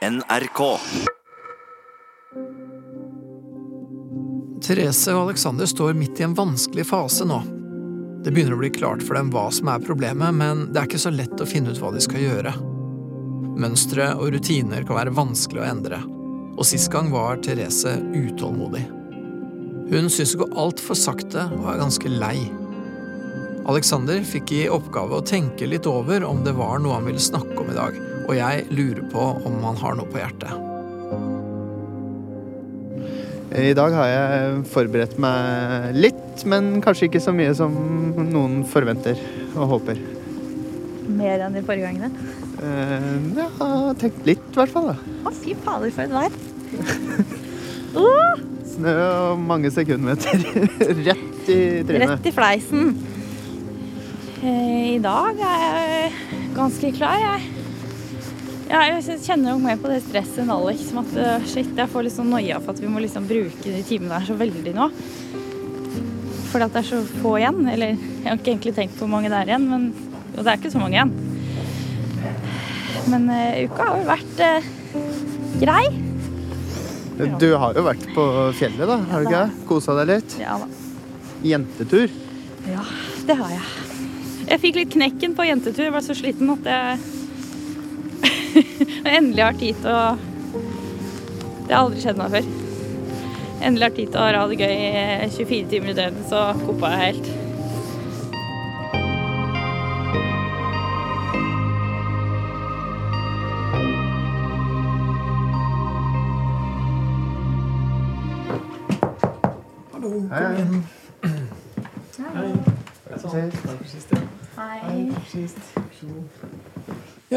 [0.00, 0.60] NRK.
[4.64, 7.42] Therese og Alexander står midt i en vanskelig fase nå.
[8.24, 11.02] Det begynner å bli klart for dem hva som er problemet, men det er ikke
[11.04, 12.54] så lett å finne ut hva de skal gjøre.
[13.60, 16.00] Mønstre og rutiner kan være vanskelig å endre,
[16.56, 18.86] og sist gang var Therese utålmodig.
[19.92, 22.38] Hun syns det går altfor sakte og er ganske lei.
[23.68, 27.58] Alexander fikk i oppgave å tenke litt over om det var noe han ville snakke
[27.60, 30.66] om i dag, og jeg lurer på om han har noe på hjertet.
[33.50, 37.74] I dag har jeg forberedt meg litt, men kanskje ikke så mye som
[38.30, 39.18] noen forventer
[39.56, 39.98] og håper.
[41.10, 42.10] Mer enn de forrige gangene?
[42.60, 44.92] Uh, har tenkt litt, i hvert fall.
[44.94, 46.30] Å, fy fader, for et vær.
[48.70, 50.44] Snø og mange sekundmeter
[51.08, 52.06] rett i trynet.
[52.06, 52.92] Rett i fleisen.
[54.40, 56.12] Eh, I dag er jeg
[56.56, 57.66] ganske klar, jeg.
[58.70, 60.84] Ja, jeg kjenner jo mer på det stresset enn Alex.
[60.92, 63.66] Som at eh, shit, jeg får litt sånn noia for at vi må liksom bruke
[63.66, 64.86] de timene her så veldig nå.
[66.52, 67.64] Fordi at det er så få igjen.
[67.72, 69.90] Eller jeg har ikke egentlig tenkt på hvor mange det er igjen, men
[70.36, 71.10] og det er ikke så mange igjen.
[73.10, 74.70] Men uh, uka har jo vært uh,
[75.60, 75.84] grei.
[77.42, 78.24] Du har jo vært på
[78.56, 79.00] fjellet, da?
[79.10, 79.64] Har du ikke det?
[79.68, 80.36] Kosa deg litt?
[80.40, 80.68] Ja da.
[81.44, 82.12] Jentetur.
[82.70, 82.84] Ja,
[83.26, 83.66] det har jeg.
[84.46, 85.88] Jeg fikk litt knekken på jentetur.
[85.88, 87.19] Jeg var så sliten at jeg
[89.16, 90.16] endelig har tid til å
[91.66, 92.48] Det har aldri skjedd meg før.
[93.60, 94.74] Endelig har tid til å ha det gøy
[95.36, 97.30] 24 timer i døgnet, så koppa jeg helt.
[109.92, 110.56] Hallo, Hei, Hei.
[110.56, 110.64] hei.
[115.34, 115.79] inn.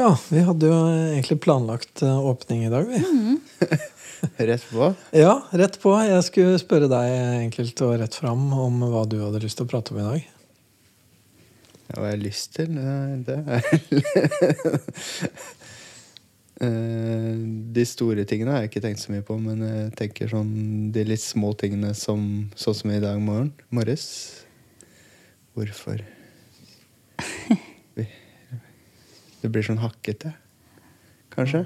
[0.04, 0.78] Ja, vi hadde jo
[1.14, 3.00] egentlig planlagt eh, åpning i dag, vi.
[4.50, 4.90] Rett på.
[5.16, 5.94] Ja, rett på.
[6.04, 7.12] Jeg skulle spørre deg
[7.46, 10.28] enkelt og rett fram om hva du hadde lyst til å prate om i dag.
[11.88, 12.76] Ja, hva jeg har lyst til?
[13.28, 13.62] Det er
[16.64, 17.34] Eh,
[17.76, 20.52] De store tingene har jeg ikke tenkt så mye på, men jeg tenker sånn
[20.96, 22.22] de litt små tingene som
[22.56, 24.06] sånn som i dag morgen, morges.
[25.58, 26.04] Hvorfor
[29.44, 30.32] Det blir sånn hakkete,
[31.36, 31.66] kanskje?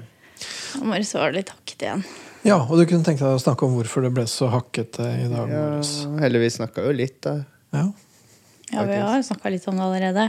[0.82, 2.02] Morges var litt hakkete igjen.
[2.46, 5.28] Ja, og du kunne tenke deg å snakke om hvorfor det ble så hakkete i
[5.30, 5.92] dag Ja, morges.
[6.22, 7.36] heldigvis snakka jo litt, da.
[7.74, 7.84] Ja.
[8.72, 10.26] Ja, vi har snakka litt om det allerede.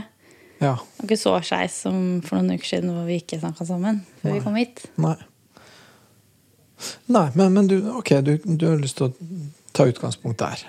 [0.62, 0.72] ja.
[0.78, 4.02] Det var ikke så skeis som for noen uker siden hvor vi ikke snakka sammen
[4.22, 4.82] før vi kom hit.
[5.00, 5.16] Nei.
[7.12, 9.14] Nei, men, men du, ok, du, du har lyst til å
[9.76, 10.62] ta utgangspunkt der.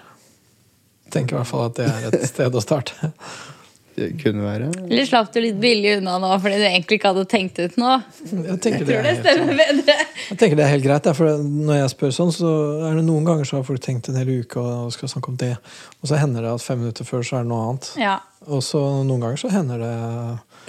[1.12, 3.12] Tenker i hvert fall at det er et sted å starte.
[3.96, 4.70] Det kunne være.
[4.88, 7.98] Eller slapp du litt billig unna nå fordi du egentlig ikke hadde tenkt ut noe?
[8.32, 9.96] Jeg tenker det Tror er det helt, stemmer bedre.
[10.30, 11.10] jeg tenker det er helt greit.
[11.18, 12.52] For når jeg spør sånn, så
[12.88, 15.40] er det noen ganger så har folk tenkt en hel uke og skal snakke om
[15.42, 15.54] det.
[16.00, 17.92] Og så hender det at fem minutter før så er det noe annet.
[18.00, 18.16] Ja.
[18.48, 19.94] Og så noen ganger så hender det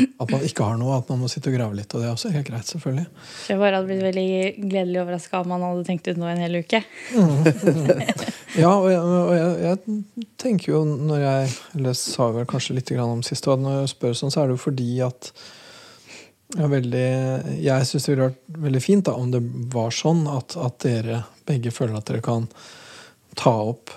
[0.00, 1.92] at man ikke har noe, at man må sitte og grave litt.
[1.92, 3.06] Og det er også helt greit, selvfølgelig.
[3.50, 4.28] Jeg bare hadde blitt veldig
[4.70, 6.82] gledelig overraska om man hadde tenkt ut noe en hel uke.
[8.52, 12.90] Ja, og jeg, og jeg, jeg tenker jo når jeg Eller sa vel kanskje litt
[12.92, 15.30] grann om sist, og når jeg spør sånn, så er det jo fordi at
[16.58, 17.06] jeg, veldig,
[17.64, 19.40] jeg syns det ville vært veldig fint da, om det
[19.72, 22.44] var sånn at, at dere begge føler at dere kan
[23.40, 23.94] ta opp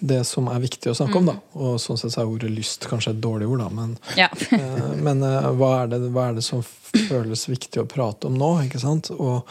[0.00, 1.26] det som er viktig å snakke om.
[1.26, 4.28] da Og sånn sett så er ordet lyst kanskje et dårlig ord, da, men Ja.
[4.58, 8.34] Eh, Men eh, hva er, det, hva er det som føles viktig å prate om
[8.38, 8.50] nå?
[8.66, 9.10] ikke sant?
[9.10, 9.46] Og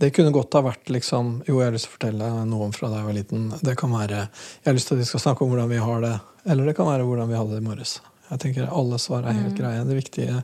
[0.00, 2.72] det kunne godt ha vært liksom Jo, jeg har lyst til å fortelle noe om
[2.72, 3.48] fra da jeg var liten.
[3.60, 6.00] Det kan være Jeg har lyst til at vi skal snakke om hvordan vi har
[6.06, 6.14] det.
[6.46, 7.98] Eller det kan være hvordan vi hadde det i morges.
[8.30, 9.84] Jeg tenker Alle svar er helt greie.
[9.84, 10.42] Det viktige,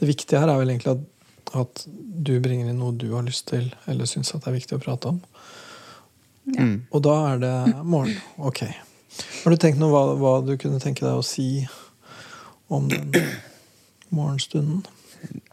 [0.00, 1.04] det viktige her er vel egentlig at,
[1.62, 1.84] at
[2.26, 4.82] du bringer inn noe du har lyst til, eller syns at det er viktig å
[4.82, 5.20] prate om.
[6.46, 6.76] Mm.
[6.94, 8.16] Og da er det morgen.
[8.38, 8.62] Ok.
[9.44, 11.66] Har du tenkt noe hva, hva du kunne tenke deg å si
[12.72, 13.14] om den
[14.14, 14.84] morgenstunden?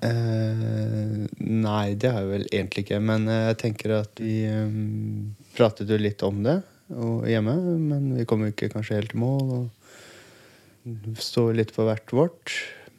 [0.03, 2.99] Uh, nei, det har jeg vel egentlig ikke.
[3.03, 6.59] Men eh, jeg tenker at vi um, pratet jo litt om det
[6.93, 7.55] og hjemme.
[7.79, 9.53] Men vi kom jo ikke kanskje helt i mål.
[9.61, 12.57] Og står litt på hvert vårt.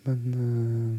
[0.08, 0.94] Men uh...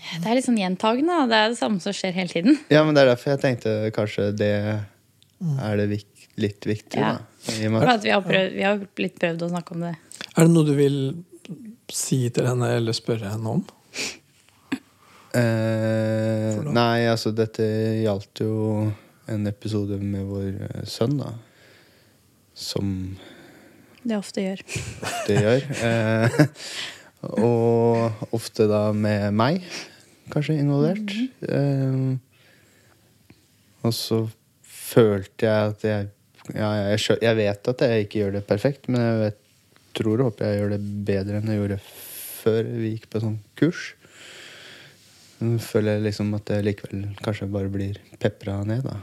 [0.00, 1.18] Det er litt sånn gjentagende.
[1.28, 2.56] Det er det samme som skjer hele tiden.
[2.72, 7.12] Ja, men det er derfor jeg tenkte kanskje det er det vik litt viktig, Ja.
[7.18, 7.26] da.
[7.56, 9.94] Vi har, prøvd, vi har litt prøvd å snakke om det.
[10.36, 10.98] Er det noe du vil
[11.90, 13.62] si til henne eller spørre henne om?
[15.34, 17.62] Eh, nei, altså dette
[18.02, 18.54] gjaldt jo
[19.30, 21.30] en episode med vår eh, sønn, da.
[22.60, 23.16] Som
[24.02, 24.64] Det ofte gjør.
[25.28, 25.68] det gjør.
[25.86, 26.40] Eh,
[27.36, 29.62] og ofte da med meg,
[30.32, 31.14] kanskje involvert.
[31.46, 32.16] Eh,
[33.80, 34.24] Og så
[34.60, 36.08] følte jeg at jeg
[36.54, 39.38] ja, jeg, skjø- jeg vet at jeg ikke gjør det perfekt, men jeg vet,
[39.98, 41.80] tror og håper jeg gjør det bedre enn jeg gjorde
[42.40, 43.80] før vi gikk på sånn kurs.
[45.40, 48.98] Men føler jeg liksom at jeg likevel kanskje bare blir pepra ned, da.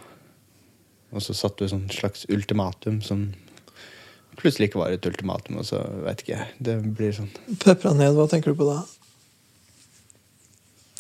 [1.16, 3.28] Og så satte du sånn slags ultimatum som
[4.38, 6.50] plutselig ikke var et ultimatum, og så veit ikke jeg.
[6.62, 7.32] Det blir sånn
[7.64, 8.82] Pepra ned, hva tenker du på da?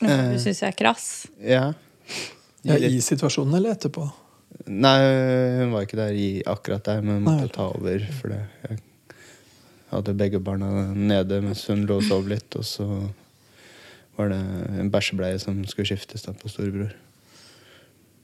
[0.01, 0.31] Eh.
[0.33, 1.05] Du syns jeg er krass?
[1.41, 1.65] Ja.
[2.65, 4.07] Ja, I situasjonen eller etterpå?
[4.65, 4.97] Nei,
[5.61, 8.01] hun var ikke der i akkurat der, men måtte ta over.
[8.19, 8.41] For det.
[8.67, 8.79] jeg
[9.91, 12.49] hadde begge barna nede mens hun lå og sov litt.
[12.59, 12.87] Og så
[14.17, 14.39] var det
[14.81, 16.91] en bæsjebleie som skulle skiftes da på storebror.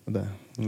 [0.03, 0.24] Og det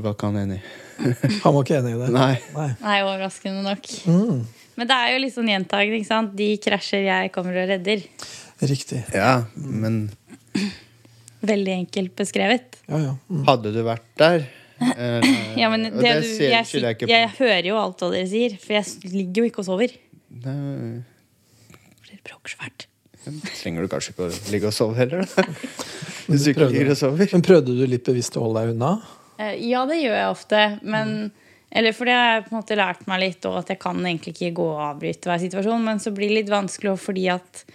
[0.06, 0.68] var ikke han enig i.
[1.44, 2.12] Han var ikke enig i det?
[2.16, 2.36] Nei.
[2.56, 2.70] Nei.
[2.80, 3.90] Nei, overraskende nok.
[4.08, 4.46] Mm,
[4.80, 5.98] Men det er jo litt sånn gjentagende.
[6.00, 6.32] ikke sant?
[6.40, 8.06] De krasjer, jeg kommer og redder.
[8.64, 9.02] riktig.
[9.12, 10.06] Ja, men
[11.46, 12.80] Veldig enkelt beskrevet.
[12.88, 13.12] Ja, ja.
[13.28, 13.44] Mm.
[13.50, 14.48] hadde du vært der
[15.62, 18.58] Ja, men det, det du, jeg, jeg ikke jeg, hører jo alt hva dere sier,
[18.60, 19.94] for jeg ligger jo ikke og sover.
[20.46, 20.56] Nei,
[22.02, 22.88] For Dere bråker så fælt.
[23.62, 25.46] trenger du kanskje ikke å ligge og sove heller, da.
[26.28, 27.30] Hvis du ikke ligger og sover.
[27.32, 28.92] Men prøvde du litt bevisst å holde deg unna?
[29.40, 31.16] Eh, Ja, det gjør jeg ofte, men
[31.76, 33.98] Eller for det har jeg på en måte lært meg litt, og at jeg kan
[34.06, 37.66] egentlig ikke gå og avbryte hver situasjon, men så blir det litt vanskelig fordi at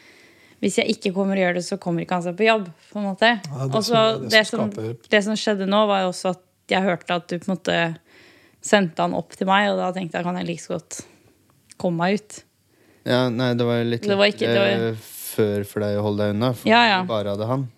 [0.60, 2.66] hvis jeg ikke kommer og gjør det, så kommer ikke han seg på jobb.
[2.92, 3.28] på en måte.
[3.48, 6.40] Ja, det som- det det, som som, det som skjedde nå, var jo også at
[6.76, 7.78] jeg hørte at du på en måte
[8.62, 11.00] sendte han opp til meg, og da tenkte jeg kan jeg like så godt
[11.80, 12.42] komme meg ut.
[13.08, 14.94] Ja, nei, det var litt Det var ikke- det var- eh,
[15.30, 16.52] før for deg å holde deg unna.
[16.54, 17.00] For Ja, ja.
[17.02, 17.68] du bare hadde han.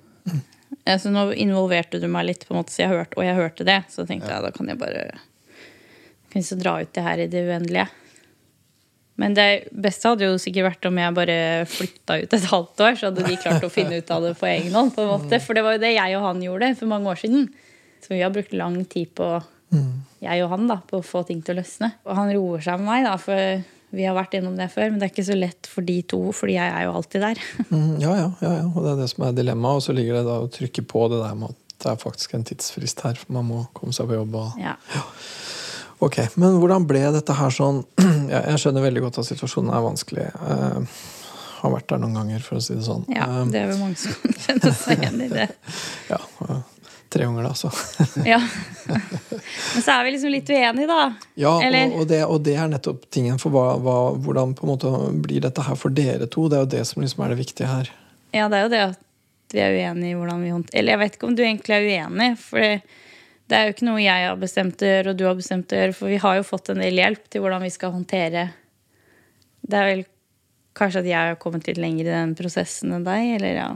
[0.87, 3.37] Ja, Så nå involverte du meg litt, på en måte, så jeg hørte, og jeg
[3.37, 3.85] hørte det.
[3.91, 5.11] Så tenkte jeg da kan jeg bare
[6.33, 7.89] kan jeg så dra ut det her i det uendelige.
[9.21, 11.37] Men det beste hadde jo sikkert vært om jeg bare
[11.69, 14.49] flytta ut et halvt år, så hadde de klart å finne ut av det på
[14.49, 14.95] egen hånd.
[14.97, 15.41] på en måte.
[15.45, 17.51] For det var jo det jeg og han gjorde for mange år siden.
[18.03, 19.35] Så vi har brukt lang tid på
[20.23, 21.95] jeg og han da, på å få ting til å løsne.
[22.07, 23.63] Og han roer seg med meg, da, for
[23.93, 24.91] vi har vært gjennom det før.
[24.91, 27.43] Men det er ikke så lett for de to, fordi jeg er jo alltid der.
[27.73, 29.81] Mm, ja, ja, ja, ja, og det er det som er dilemmaet.
[29.81, 32.37] Og så ligger det da å trykke på det der med at det er faktisk
[32.37, 33.17] en tidsfrist her.
[33.19, 34.37] For man må komme seg på jobb.
[34.43, 34.61] Og...
[34.63, 34.77] Ja.
[36.03, 37.85] Ok, Men hvordan ble dette her sånn
[38.33, 40.29] Jeg, skjønner veldig godt at situasjonen er vanskelig.
[40.35, 41.01] Eh,
[41.63, 43.05] har vært der noen ganger, for å si det sånn.
[43.13, 44.15] ja, Eh, det er vel mange som
[44.47, 45.49] kjenner seg igjen i det.
[46.13, 46.21] ja,
[47.13, 47.71] tre unger, da, så.
[48.33, 48.41] Ja.
[48.89, 51.03] Men så er vi liksom litt uenige, da.
[51.39, 54.73] Ja, og, og, det, og det er nettopp tingen for hva, hva, hvordan på en
[54.73, 54.93] måte
[55.25, 56.49] blir dette her for dere to.
[56.51, 57.93] Det er jo det som liksom er det viktige her.
[58.33, 59.01] Ja, det er jo det at
[59.53, 61.89] vi er uenige i hvordan vi håndterer Eller jeg vet ikke om du egentlig er
[61.89, 62.99] uenig, for det,
[63.51, 65.81] det er jo ikke noe jeg har bestemt å gjøre, og du har bestemt å
[65.81, 68.47] gjøre, for vi har jo fått en del hjelp til hvordan vi skal håndtere
[69.61, 70.05] Det er vel
[70.79, 73.71] kanskje at jeg har kommet litt lenger i den prosessen enn deg, eller ja.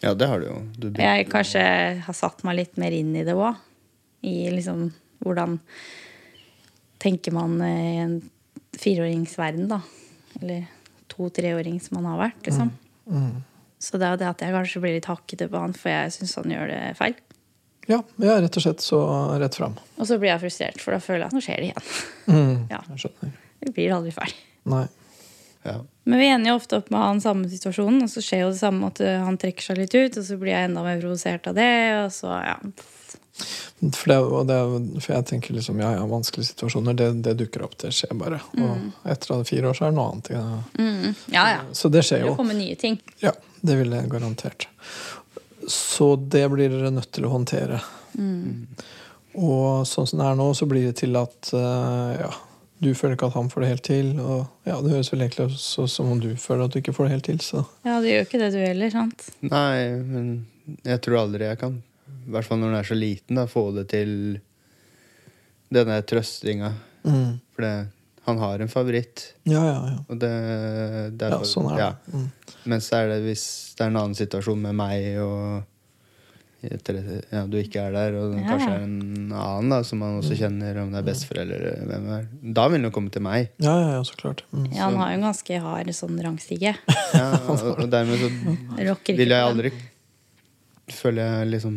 [0.00, 0.58] Ja, det har du jo.
[0.80, 1.62] Du Jeg kanskje
[2.06, 3.58] har satt meg litt mer inn i det òg.
[4.24, 4.88] I liksom
[5.24, 5.58] hvordan
[7.00, 8.14] tenker man i en
[8.80, 9.80] fireåringsverden, da.
[10.40, 10.66] Eller
[11.12, 12.70] to-treåring som man har vært, liksom.
[13.80, 16.12] Så det er jo det at jeg kanskje blir litt hakkete på han, for jeg
[16.16, 17.16] syns han gjør det feil.
[17.90, 19.00] Ja, ja, rett og slett så
[19.40, 19.74] rett fram.
[19.96, 21.88] Og så blir jeg frustrert, for da føler jeg at nå skjer det igjen.
[22.28, 22.80] Mm, Ja.
[22.92, 23.32] Jeg skjønner.
[23.64, 24.36] Vi blir aldri ferdig.
[24.70, 24.84] Nei.
[25.66, 25.80] Ja.
[26.08, 28.46] Men vi ender jo ofte opp med å ha den samme situasjonen, og så skjer
[28.46, 31.02] jo det samme at han trekker seg litt ut, og så blir jeg enda mer
[31.02, 32.56] provosert av det, og så, ja.
[33.94, 34.56] For, det, og det,
[35.00, 37.76] for jeg tenker liksom, ja, ja, vanskelige situasjoner, det, det dukker opp.
[37.80, 38.40] Det skjer bare.
[38.60, 40.28] Og etter fire år så er det noe annet.
[40.34, 40.42] Ja.
[40.76, 41.14] Mm.
[41.32, 41.62] Ja, ja.
[41.72, 42.98] Så det skjer Det kommer nye ting.
[43.24, 43.32] Ja,
[43.64, 44.68] det vil jeg garantert.
[45.68, 47.80] Så det blir dere nødt til å håndtere.
[49.40, 52.30] Og sånn som det er nå, så blir det til at eh, ja,
[52.80, 54.06] du føler ikke at han får det helt til.
[54.20, 57.08] Og ja, det høres vel egentlig også som om du føler at du ikke får
[57.08, 57.40] det helt til.
[57.44, 59.26] Så Ja, du gjør ikke det du heller, sant?
[59.44, 60.30] Nei, men
[60.86, 61.80] jeg tror aldri jeg kan.
[62.26, 64.14] I hvert fall når den er så liten, da, få det til
[65.70, 66.72] denne trøstinga.
[67.04, 67.38] mm.
[67.54, 67.74] For det,
[68.26, 69.98] han har en favoritt, ja, ja, ja.
[70.08, 70.30] og det,
[71.18, 71.86] det er Ja, sånn er det.
[71.86, 72.18] ja.
[72.18, 72.26] Mm.
[72.68, 73.44] Men så er det hvis
[73.78, 75.62] det er en annen situasjon med meg, og
[76.62, 78.42] ja, du ikke er der, og Ja.
[78.50, 82.04] kanskje er en annen da, som man også kjenner, om det er besteforeldre eller hvem
[82.08, 82.26] det er,
[82.58, 83.48] da vil han jo komme til meg.
[83.64, 84.42] Ja, ja, ja, så klart.
[84.52, 84.66] Mm.
[84.74, 86.74] Ja, han har jo en ganske hard sånn rangstige.
[87.16, 88.28] Ja, og, og dermed så
[89.16, 89.72] vil jeg aldri
[90.90, 91.74] Føler jeg liksom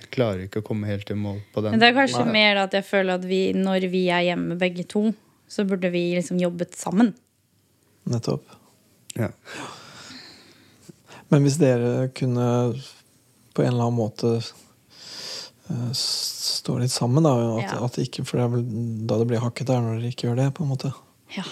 [0.00, 1.74] Jeg klarer ikke å komme helt i mål på den.
[1.74, 2.32] Men det er kanskje Nei.
[2.32, 5.08] mer at jeg føler at vi, når vi er hjemme begge to,
[5.50, 7.12] så burde vi liksom jobbet sammen.
[8.10, 8.44] Nettopp.
[9.18, 9.28] Ja.
[11.30, 12.46] Men hvis dere kunne
[13.54, 14.34] på en eller annen måte
[15.94, 17.84] står litt sammen, da at, Ja.
[17.84, 18.64] at ikke, For det er vel
[19.08, 20.92] da det blir hakket der, når dere ikke gjør det, på en måte.
[21.36, 21.44] Ja.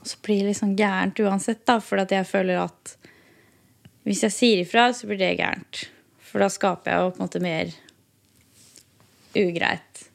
[0.00, 2.96] Og så blir det liksom gærent uansett, da, for at jeg føler at
[4.08, 5.88] hvis jeg sier ifra, så blir det gærent.
[6.24, 7.72] For da skaper jeg jo på en måte mer
[9.36, 10.06] ugreit.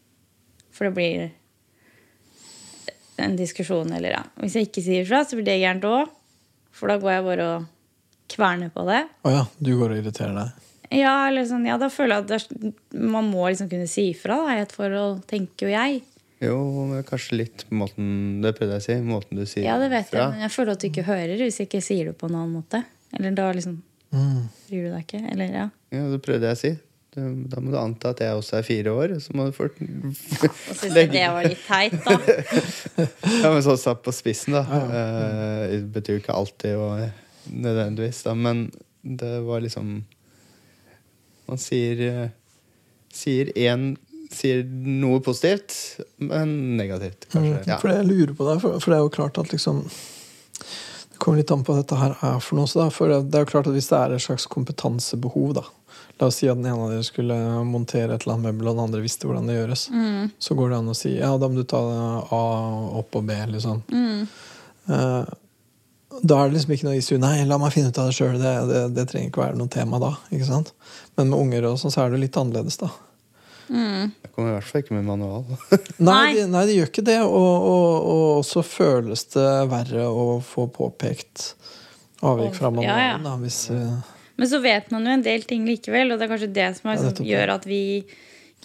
[0.71, 1.31] For det blir
[3.21, 4.23] en diskusjon, eller ja.
[4.41, 6.09] Hvis jeg ikke sier ifra, så blir det gærent òg.
[6.75, 7.67] For da går jeg bare og
[8.31, 9.03] kverner på det.
[9.25, 10.63] Å ja, du går og irriterer deg.
[10.95, 12.37] Ja, eller sånn, ja, da føler jeg at det
[12.69, 12.73] er,
[13.15, 16.03] man må liksom kunne si ifra i et forhold, tenker jo jeg.
[16.43, 16.57] Jo,
[16.91, 18.95] men kanskje litt på måten Det prøvde jeg å si.
[19.07, 21.61] Måten du sier Ja, det vet jeg, men jeg føler at du ikke hører hvis
[21.61, 22.83] jeg ikke sier det på en annen måte.
[23.17, 23.81] Eller da liksom
[24.15, 24.43] Mm.
[24.69, 25.19] bryr du deg ikke.
[25.31, 25.63] Eller ja.
[25.91, 26.69] Ja, det prøvde jeg å si.
[27.15, 29.15] Da må du anta at jeg også er fire år.
[29.23, 30.13] Så må du fort Og
[30.79, 32.15] syns du det var litt teit, da.
[33.41, 34.63] Ja, men sånn satt på spissen, da.
[34.69, 36.99] Eh, det betyr jo ikke alltid og
[37.51, 38.67] nødvendigvis, da, men
[39.05, 40.03] det var liksom
[41.45, 42.29] Man sier eh,
[43.13, 43.91] Sier én
[44.33, 45.75] Sier noe positivt,
[46.17, 47.61] men negativt, kanskje.
[47.61, 49.83] Mm, For det jeg lurer på det, for, for det er jo klart at liksom
[49.85, 52.67] Det kommer litt an på hva dette her er for noe.
[52.67, 55.53] Så da, for det, det er jo klart at Hvis det er et slags kompetansebehov,
[55.61, 55.63] da
[56.19, 57.35] La oss si at den ene av dere skulle
[57.67, 59.81] montere et eller annet møbel, og den andre visste hvordan det gjøres.
[60.39, 61.81] Så går det an å si ja, da må du ta
[62.31, 62.43] A
[63.01, 63.81] opp og B, liksom.
[63.91, 65.33] Eh,
[66.21, 67.19] da er det liksom ikke noe issue.
[67.21, 68.37] Nei, la meg finne ut av det sjøl.
[68.41, 70.13] Det, det, det trenger ikke være noe tema da.
[70.31, 70.71] ikke sant?
[71.17, 72.91] Men med unger og sånn, så er det litt annerledes, da.
[73.65, 75.45] Jeg kommer i hvert fall ikke med manual.
[76.11, 77.19] Nei, de, nei, de gjør ikke det.
[77.25, 81.55] Og, og, og så føles det verre å få påpekt
[82.25, 83.07] avvik fra manualen.
[83.09, 83.17] ja.
[83.25, 84.13] Da, hvis, uh...
[84.35, 86.91] Men så vet man jo en del ting likevel, og det er kanskje det som
[86.91, 87.29] er, Ja, som det.
[87.31, 87.81] gjør at vi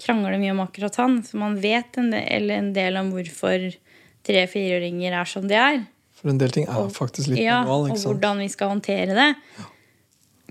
[0.00, 1.20] krangler mye om akkurat han.
[1.26, 3.70] For man vet en del, eller en del om hvorfor
[4.26, 5.80] tre-fireåringer er som de er.
[6.20, 9.30] For en del ting er faktisk litt ja, ikke og hvordan vi skal håndtere det.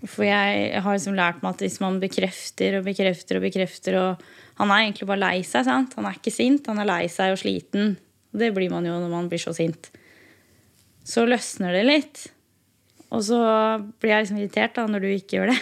[0.07, 4.27] For jeg har liksom lært meg at hvis man bekrefter og bekrefter og bekrefter og
[4.59, 5.63] Han er egentlig bare lei seg.
[5.63, 5.93] sant?
[5.95, 7.93] Han er ikke sint, han er lei seg og sliten.
[8.35, 9.87] Det blir man jo når man blir så sint.
[11.07, 12.25] Så løsner det litt.
[13.09, 13.39] Og så
[14.01, 15.57] blir jeg liksom irritert da når du ikke gjør det.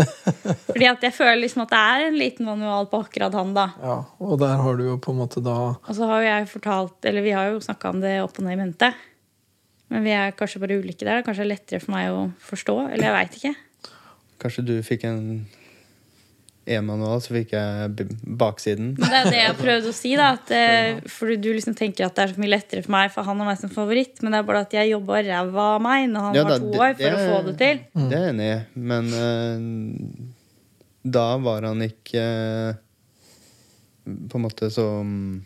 [0.70, 3.66] Fordi at jeg føler liksom at det er en liten manual på akkurat han, da.
[3.82, 6.48] Ja, og der har du jo på en måte da Og så har jo jeg
[6.54, 8.94] fortalt, eller vi har jo snakka om det opp og ned i mente.
[9.90, 11.18] Men vi er kanskje bare ulike der.
[11.18, 12.76] Det er kanskje lettere for meg å forstå.
[12.92, 13.54] Eller jeg veit ikke.
[14.40, 15.24] Kanskje du fikk en
[16.70, 18.06] e-manual, så fikk jeg
[18.40, 18.92] baksiden.
[18.98, 20.12] Men det er det jeg prøvde å si.
[20.18, 23.10] da at, eh, For du liksom tenker at det er så mye lettere for meg,
[23.14, 24.20] for han har meg som favoritt.
[24.22, 26.70] Men det er bare at jeg jobba ræva av meg når han Ja, var to
[26.76, 27.82] år, for å få det til.
[27.96, 28.60] Det er jeg enig i,
[28.92, 30.30] men uh,
[31.18, 32.80] da var han ikke uh,
[34.30, 35.40] på en måte så mm,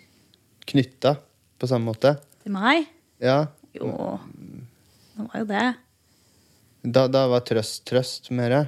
[0.75, 1.17] knytta
[1.61, 2.17] på samme måte.
[2.45, 2.89] Til meg?
[3.23, 3.89] Ja, Jo,
[5.15, 5.67] det var jo det.
[6.83, 8.65] da, da var trøst trøst mer.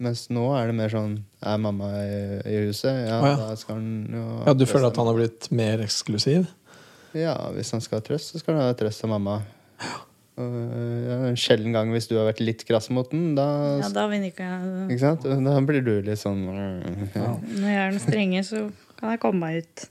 [0.00, 3.02] Mens nå er det mer sånn Er mamma i, i huset?
[3.04, 3.34] Ja, ah, ja.
[3.36, 6.46] da skal han jo Ja, Du føler at han har blitt mer eksklusiv?
[7.12, 9.40] Ja, hvis han skal ha trøst, så skal han ha trøst av mamma.
[10.40, 10.54] Og,
[11.04, 13.46] ja, en sjelden gang hvis du har vært litt krass mot den, da
[13.82, 14.84] Ja, da vinner ikke jeg.
[14.94, 15.26] Ikke sant?
[15.26, 17.32] Da blir du litt sånn ja.
[17.34, 18.62] Når jeg er den strenge, så
[19.00, 19.84] kan jeg komme meg ut.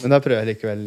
[0.00, 0.86] Men da prøver jeg likevel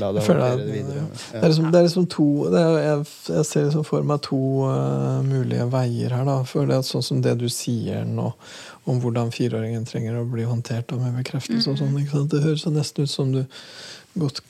[0.00, 1.06] La det føler håndtere at- det videre.
[1.32, 4.20] Det er liksom, det er liksom to det er, jeg, jeg ser liksom for meg
[4.26, 6.24] to uh, mulige veier her.
[6.24, 8.32] da For det er sånn som det du sier nå,
[8.86, 11.94] om hvordan fireåringen trenger å bli håndtert da, med bekreftelse og sånn.
[12.00, 12.30] ikke sant?
[12.34, 13.44] Det høres nesten ut som du
[14.18, 14.40] godt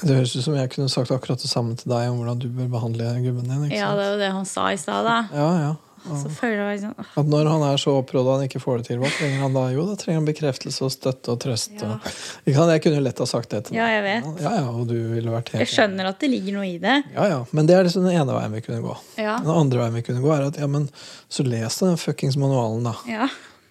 [0.00, 2.48] Det høres ut som jeg kunne sagt akkurat det samme til deg om hvordan du
[2.48, 3.64] bør behandle gubben din.
[3.68, 5.18] ikke Ja, det er jo det han sa i stad, da.
[5.36, 5.74] Ja, ja.
[6.00, 9.00] Så føler jeg sånn At når han er så opprådd han ikke får det til,
[9.02, 9.64] hva trenger han da?
[9.74, 11.74] Jo, da trenger han bekreftelse og støtte og trøst.
[11.76, 11.98] Ja.
[11.98, 12.48] Og.
[12.48, 14.30] Jeg kunne jo lett ha sagt det til Ja, jeg vet.
[14.40, 16.96] Ja, ja, og du ville vært helt Jeg skjønner at det ligger noe i det.
[17.14, 18.96] Ja, ja, Men det er liksom den ene veien vi kunne gå.
[19.18, 20.88] Den andre veien vi kunne gå, er at ja, men
[21.28, 22.96] så les den fuckings manualen, da.
[23.10, 23.28] Ja.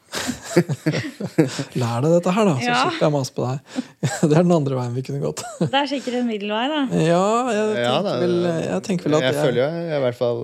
[1.80, 2.78] Lær deg dette her, da, så Ja.
[2.86, 3.60] slipper jeg å mase på deg.
[4.30, 5.44] Det er den andre veien vi kunne gått.
[5.60, 6.80] Det er sikkert en middelvei, da.
[7.04, 7.22] Ja,
[7.54, 8.36] jeg tenker, Ja, da, vel,
[8.70, 10.42] jeg tenker vel at Jeg jeg føler jo jeg, i hvert fall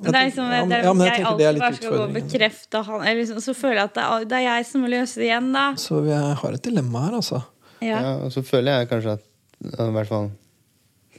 [0.00, 2.02] det er liksom, det er, ja, men jeg alltid det er litt bare skal gå
[2.06, 4.88] og bekrefte han liksom, Så føler jeg at det er, det er jeg som må
[4.92, 5.64] løse det igjen, da.
[5.80, 7.42] Så vi har et dilemma her, altså.
[7.84, 7.98] Ja.
[8.00, 9.26] Ja, og så føler jeg kanskje at
[9.60, 10.30] i hvert fall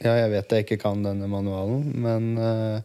[0.02, 2.80] Ja, jeg vet jeg ikke kan denne manualen, men eh,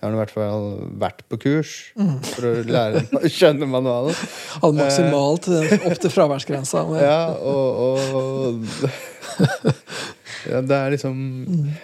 [0.00, 0.62] jeg har i hvert fall
[1.02, 2.14] vært på kurs Mm.
[2.24, 4.16] for å lære å skjønne manualen.
[4.62, 6.86] Hadde maksimalt eh, opp til fraværsgrensa.
[7.02, 8.64] Ja, og, og
[10.50, 11.18] Ja, det er liksom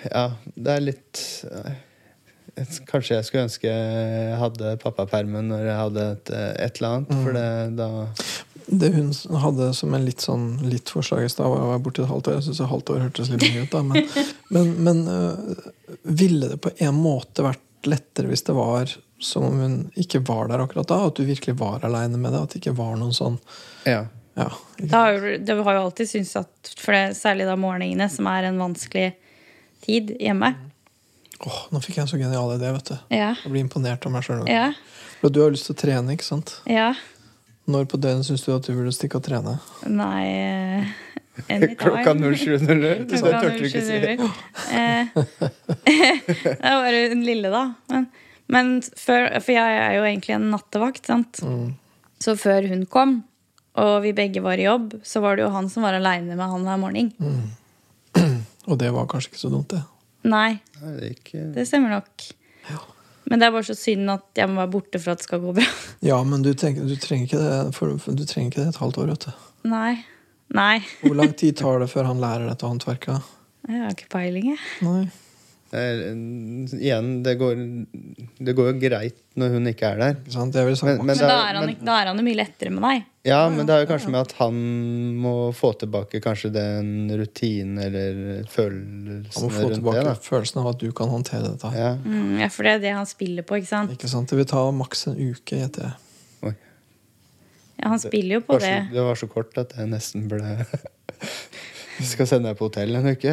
[0.09, 1.21] Ja, det er litt
[1.51, 1.75] eh,
[2.89, 6.31] Kanskje jeg skulle ønske jeg hadde pappapermen når jeg hadde et,
[6.65, 7.89] et eller annet, for det da
[8.81, 9.11] Det hun
[9.45, 12.39] hadde som en litt sånn litt forslag i stad, var borte et halvt år.
[12.41, 13.83] Jeg syns et halvt år hørtes litt mye ut, da.
[13.87, 14.09] Men,
[14.57, 15.69] men, men øh,
[16.03, 18.93] ville det på en måte vært lettere hvis det var
[19.23, 20.99] som om hun ikke var der akkurat da?
[21.09, 22.43] At du virkelig var aleine med det?
[22.43, 23.39] At det ikke var noen sånn
[23.87, 24.07] Ja.
[24.37, 24.51] Ja.
[24.93, 28.51] har, jo, det har jo alltid syntes at for det, Særlig da morgenene, som er
[28.51, 29.15] en vanskelig
[29.87, 30.51] tid hjemme.
[31.41, 32.97] Åh, nå fikk jeg en så genial idé, vet du.
[33.17, 33.31] Ja.
[33.43, 34.45] Jeg blir imponert av meg sjøl.
[34.49, 34.71] Ja.
[35.23, 36.53] For du har lyst til å trene, ikke sant?
[36.69, 36.91] Ja.
[37.67, 39.57] Når på døgnet syns du at du burde stikke og trene?
[39.89, 40.93] Nei eh,
[41.49, 41.77] anytime.
[41.81, 43.07] Klokka 07.00.
[43.11, 43.99] Det Klokka tørte du ikke si.
[44.03, 44.29] 07.00.
[44.77, 45.09] Eh,
[45.87, 47.65] det er bare hun lille, da.
[47.93, 48.09] Men,
[48.53, 51.43] men før, for jeg er jo egentlig en nattevakt, sant.
[51.45, 51.75] Mm.
[52.23, 53.19] Så før hun kom,
[53.77, 56.55] og vi begge var i jobb, så var det jo han som var aleine med
[56.55, 57.13] han hver morgen.
[57.21, 57.45] Mm.
[58.67, 59.85] Og det var kanskje ikke så dumt, det.
[60.27, 62.25] Nei, Nei, det ikke det stemmer nok.
[63.27, 65.43] Men det er bare så synd at jeg må være borte for at det skal
[65.43, 65.67] gå bra.
[66.07, 69.01] Ja, men du, tenker, du, trenger ikke det, for du trenger ikke det et halvt
[69.03, 69.11] år.
[69.15, 69.47] vet du.
[69.71, 69.95] Nei.
[70.55, 70.79] Nei.
[71.03, 73.33] Hvor lang tid tar det før han lærer dette håndverket?
[73.69, 74.59] Jeg har ikke peiling, jeg.
[74.87, 75.07] Nei.
[75.73, 75.97] det er,
[76.79, 77.57] Igjen, det går,
[78.47, 80.15] det går jo greit når hun ikke er der.
[80.31, 80.55] Sant?
[80.55, 81.07] Men- men.
[81.07, 83.05] Men da- da er han, men- da er han jo mye lettere med deg.
[83.27, 84.55] Ja, men det er jo kanskje med at han
[85.19, 90.17] må få tilbake kanskje den rutinen eller Han må få tilbake det.
[90.23, 91.73] følelsen av at du kan håndtere dette.
[91.75, 91.97] ja.
[91.97, 93.91] Mm, ja, for det er det han spiller på, ikke sant?
[93.91, 94.29] Ikke sant?
[94.31, 95.93] Det vil ta maks en uke, gjetter jeg.
[97.77, 98.85] Ja, han spiller jo på det, var det.
[98.89, 100.43] så, det var så kort at jeg nesten ble
[101.97, 103.33] Vi skal sende deg på hotell en uke.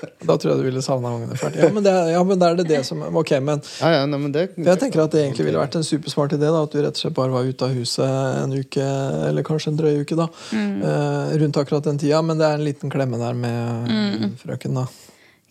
[0.28, 1.58] Da tror jeg du ville savna ungene fælt.
[1.60, 4.20] Ja, men det, ja, men da er det det som Ok, men Ja, ja, nei,
[4.22, 6.48] men det jeg tenker at det egentlig ville vært en supersmart idé.
[6.48, 8.86] da At du rett og slett bare var ute av huset en uke,
[9.28, 10.28] eller kanskje en drøy uke, da.
[10.56, 12.22] Eh, rundt akkurat den tida.
[12.24, 14.86] Men det er en liten klemme der med frøken, da.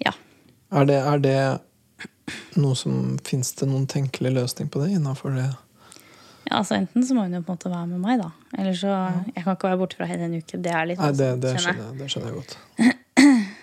[0.06, 0.16] Ja.
[0.74, 1.40] Er det, er det
[2.62, 5.50] noe som Fins det noen tenkelig løsning på det innafor det?
[6.50, 8.30] Ja, altså Enten så må hun jo på en måte være med meg, da.
[8.58, 8.94] Eller så
[9.36, 10.58] Jeg kan ikke være borte fra henne en uke.
[10.58, 12.58] Det er litt Nei, det, det, skjønner jeg, det skjønner jeg godt.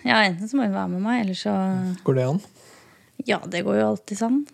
[0.07, 1.52] Ja, enten så må hun være med meg, eller så
[2.07, 2.37] Går det an?
[3.26, 4.45] Ja, det går jo alltid sammen.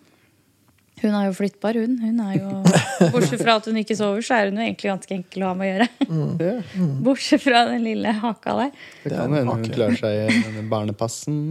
[1.03, 1.97] Hun er jo flyttbar, hun.
[2.01, 2.61] Hun er jo
[3.13, 5.59] Bortsett fra at hun ikke sover, så er hun jo egentlig ganske enkel å ha
[5.59, 5.87] med å gjøre.
[6.47, 8.73] ja, Bortsett fra den lille haka der.
[9.03, 11.41] Det kan hende hun klarer seg med barnepassen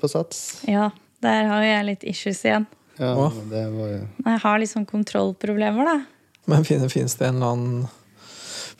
[0.00, 0.42] på Sats.
[0.66, 0.90] Ja,
[1.22, 2.66] der har jeg litt issues igjen.
[2.98, 5.98] Ja, det var jo Jeg har sånn kontrollproblemer, da.
[6.46, 7.88] Men fins det en eller annen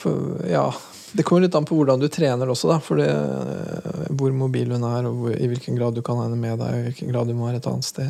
[0.03, 0.67] for, Ja,
[1.13, 2.79] det kommer litt an på hvordan du trener også, da.
[2.83, 6.27] For det, eh, hvor mobil hun er, og hvor, i hvilken grad du kan ha
[6.29, 8.09] henne med deg, og i hvilken grad du må være et annet sted.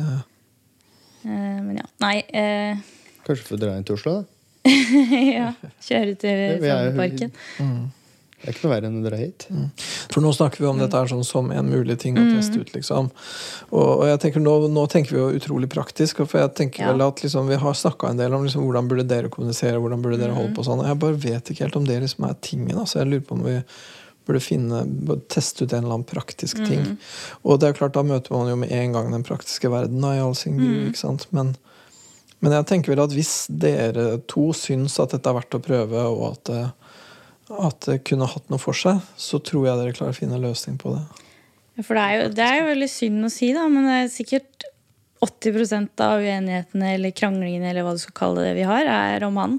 [1.23, 1.87] Eh, Men ja.
[2.03, 2.17] Nei.
[2.33, 2.77] Eh,
[3.23, 4.23] Kanskje få dra inn til Oslo, da.
[5.39, 5.49] ja.
[5.83, 7.31] Kjøre til jo- Frognerparken.
[8.43, 9.45] Det er ikke noe verre enn å dra hit.
[10.11, 12.73] For nå snakker vi om dette her sånn som en mulig ting å teste ut,
[12.75, 13.07] liksom.
[13.71, 16.91] Og, og jeg tenker nå, nå tenker vi jo utrolig praktisk, for jeg tenker Ja.
[16.91, 20.03] vel at liksom, vi har snakka en del om liksom, hvordan burde dere kommunisere, hvordan
[20.03, 20.83] burde dere holde på og sånn.
[20.83, 22.75] Og jeg bare vet ikke helt om det liksom er tingen.
[22.83, 22.99] Altså.
[22.99, 23.55] Jeg lurer på om vi
[24.27, 24.83] burde finne,
[25.31, 26.83] teste ut en eller annen praktisk ting.
[27.47, 30.19] Og det er klart, da møter man jo med en gang den praktiske verden i
[30.19, 31.25] all sin gru, ikke sant.
[31.35, 31.55] Men,
[32.43, 36.05] men jeg tenker vel at hvis dere to syns at dette er verdt å prøve,
[36.11, 36.61] og at det,
[37.51, 40.45] at det kunne hatt noe for seg, så tror jeg dere klarer å finne en
[40.45, 41.01] løsning på det.
[41.77, 43.97] Ja, For det er, jo, det er jo veldig synd å si, da, men det
[44.03, 44.67] er sikkert
[45.23, 49.39] 80% av uenighetene eller kranglingene eller hva du skal kalle det vi har, er om
[49.39, 49.57] han.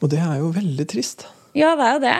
[0.00, 1.26] Og det er jo veldig trist.
[1.56, 2.16] Ja, det er jo det.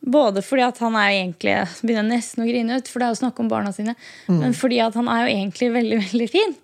[0.00, 3.18] Både fordi at han er egentlig begynner nesten å grine ut, for det er jo
[3.20, 3.92] snakk om barna sine.
[4.32, 6.54] Men fordi at han er jo egentlig veldig, veldig fin.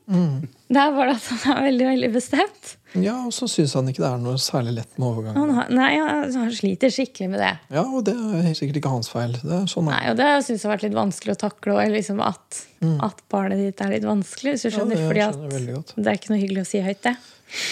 [0.71, 2.73] Det er bare at han er veldig, veldig bestemt.
[3.05, 5.55] Ja, og så syns han ikke det er noe særlig lett med Han, overgangen.
[5.57, 7.53] har, nei, han han sliter skikkelig med det.
[7.75, 9.35] Ja, og det er sikkert ikke hans feil.
[9.43, 11.77] Det er sånn Nei, og det syns jeg har vært litt vanskelig å takle.
[11.77, 12.61] Og liksom at,
[13.09, 14.57] at barnet ditt er litt vanskelig.
[14.57, 17.03] Hvis du Ja, det fordi skjønner at det er ikke noe hyggelig å si høyt,
[17.09, 17.17] det.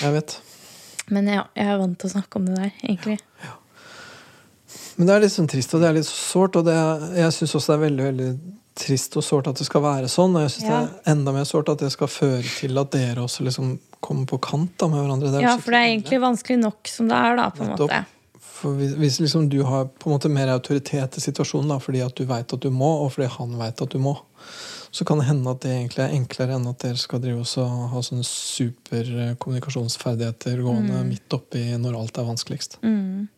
[0.03, 0.37] Jeg vet.
[1.15, 3.19] Men ja, jeg er vant til å snakke om det der, egentlig.
[4.97, 6.57] Men det er litt sånn trist, og det er litt sårt.
[6.61, 6.75] Og det
[7.19, 8.29] jeg syns også det er veldig veldig
[8.75, 10.35] trist og sårt at det skal være sånn.
[10.35, 10.81] Og jeg syns Ja.
[10.81, 14.27] det er enda mer sårt at det skal føre til at dere også liksom kommer
[14.27, 15.31] på kant da, med hverandre.
[15.31, 17.71] Det er Ja, for det er egentlig vanskelig nok som det er, da, på en
[17.77, 18.05] måte.
[18.41, 22.01] For hvis, hvis liksom du har på en måte mer autoritet i situasjonen da, fordi
[22.05, 24.19] at du veit at du må, og fordi han veit at du må,
[24.95, 27.57] så kan det hende at det egentlig er enklere enn at dere skal drive oss
[27.59, 32.79] og ha sånne super kommunikasjonsferdigheter gående midt oppi når alt er vanskeligst.
[32.83, 33.29] Mm.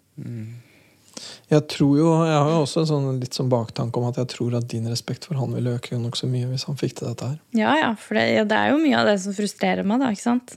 [1.51, 4.29] Jeg tror jo, jeg har jo også en sånn, litt sånn baktanke om at jeg
[4.35, 7.31] tror at din respekt for han ville øke nokså mye hvis han fikk til dette
[7.33, 7.37] her.
[7.57, 10.13] Ja, ja, for det, ja, det er jo mye av det som frustrerer meg, da,
[10.15, 10.57] ikke sant?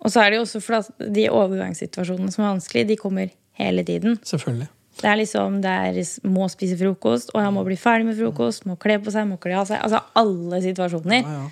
[0.00, 3.32] Og så er det jo også fordi at de overgangssituasjonene som er vanskelige, de kommer
[3.60, 4.16] hele tiden.
[4.24, 4.68] Selvfølgelig.
[5.00, 8.66] Det er liksom, det er må spise frokost, og jeg må bli ferdig med frokost,
[8.68, 9.80] må kle på seg, må kle av seg.
[9.84, 11.24] Altså alle situasjoner.
[11.24, 11.46] Ja,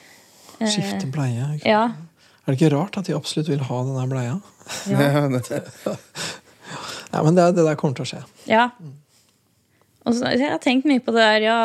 [0.58, 0.68] ja.
[0.72, 1.54] Skifte bleie.
[1.56, 1.70] ikke?
[1.70, 1.84] Ja,
[2.48, 4.36] Er det ikke rart at de absolutt vil ha den der bleia?
[4.88, 5.28] ja,
[7.12, 8.24] Ja, men det, det der kommer til å skje.
[8.50, 8.70] ja.
[10.08, 11.58] Og så, jeg har tenkt mye på det der, ja,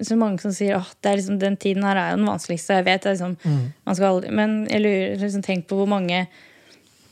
[0.00, 2.78] så mange som sier at det liksom, den tiden her er jo den vanskeligste.
[2.80, 3.34] Jeg vet, liksom,
[3.84, 6.24] man skal aldri, Men jeg lurer, liksom, tenk på hvor mange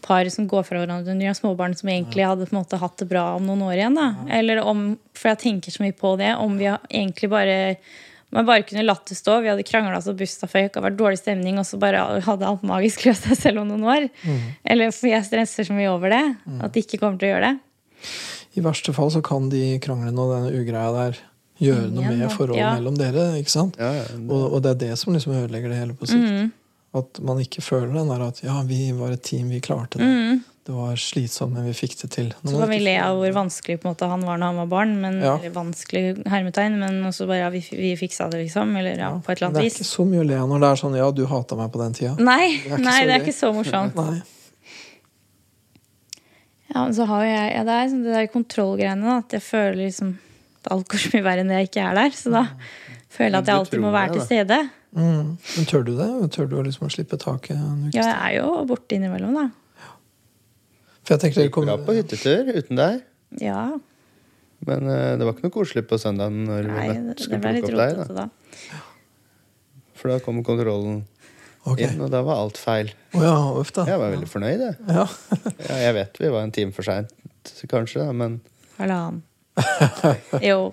[0.02, 2.80] par som går fra hverandre når de har småbarn, som egentlig hadde på en måte
[2.80, 3.98] hatt det bra om noen år igjen.
[4.00, 4.08] da.
[4.34, 7.58] Eller om, For jeg tenker så mye på det, om vi egentlig bare
[8.32, 9.40] Man bare kunne latt det stå.
[9.44, 12.62] Vi hadde krangla så busta føyk, og vært dårlig stemning, og så bare hadde alt
[12.64, 14.06] magisk løst seg selv om noen år.
[14.64, 16.22] Eller for jeg stresser så mye over det
[16.64, 18.08] at de ikke kommer til å gjøre det.
[18.56, 21.20] I verste fall så kan de kranglene og denne ugreia der
[21.62, 22.72] gjøre noe med forholdet Ja.
[22.74, 23.28] mellom dere.
[23.38, 23.76] ikke sant?
[23.78, 26.28] Ja, ja, det- Og, og det er det som liksom ødelegger det hele på sikt.
[26.32, 26.52] Mm.
[26.94, 30.40] At man ikke føler den der at ja, vi var et team, vi klarte det.
[30.62, 32.28] Det var slitsomt, men vi fikk det til.
[32.44, 32.50] Mm.
[32.52, 34.68] Så kan vi le av hvor vanskelig på en måte, han var når han var
[34.70, 34.92] barn.
[35.02, 35.32] Men, Ja.
[35.40, 38.76] Eller vanskelig hermetegn, men også bare ja, vi, vi fiksa det, liksom.
[38.78, 39.74] Eller ja, på et eller annet vis.
[39.74, 41.58] Det er ikke så mye å le av når det er sånn ja, du hata
[41.58, 42.12] meg på den tida.
[42.20, 43.98] Nei, Det er nei, det er ikke så morsomt.
[43.98, 44.20] Nei.
[46.72, 49.02] Ja, men så har jo jeg, ja, det er sånn det der kontrollgreiene.
[49.08, 50.14] Da, at jeg føler liksom
[50.62, 52.14] at alt går så mye verre enn det jeg ikke er der.
[52.16, 52.44] Så da
[53.12, 54.60] føler jeg at jeg alltid må være til stede.
[54.94, 55.34] Mm.
[55.56, 56.08] Men tør du det?
[56.36, 57.56] Tør du liksom å slippe taket
[57.96, 59.48] Ja, jeg er jo borte innimellom, da.
[61.02, 63.00] For jeg tenker dere Gikk bra på hyttetur uten deg.
[63.42, 63.62] Ja.
[64.66, 67.80] Men uh, det var ikke noe koselig på søndagen når Nei, vi skulle plukke opp
[67.80, 68.02] deg.
[68.12, 68.26] Da.
[68.26, 68.82] da.
[69.98, 71.02] For da kom kontrollen
[71.64, 71.88] okay.
[71.88, 72.92] inn, og da var alt feil.
[73.14, 73.86] Oh, ja, uff da.
[73.90, 74.78] Jeg var veldig fornøyd, jeg.
[74.90, 75.08] Ja.
[75.68, 77.12] Ja, jeg vet vi var en time for seint,
[77.70, 78.40] kanskje, da, men
[78.78, 79.22] Halvannen.
[80.48, 80.72] Jo.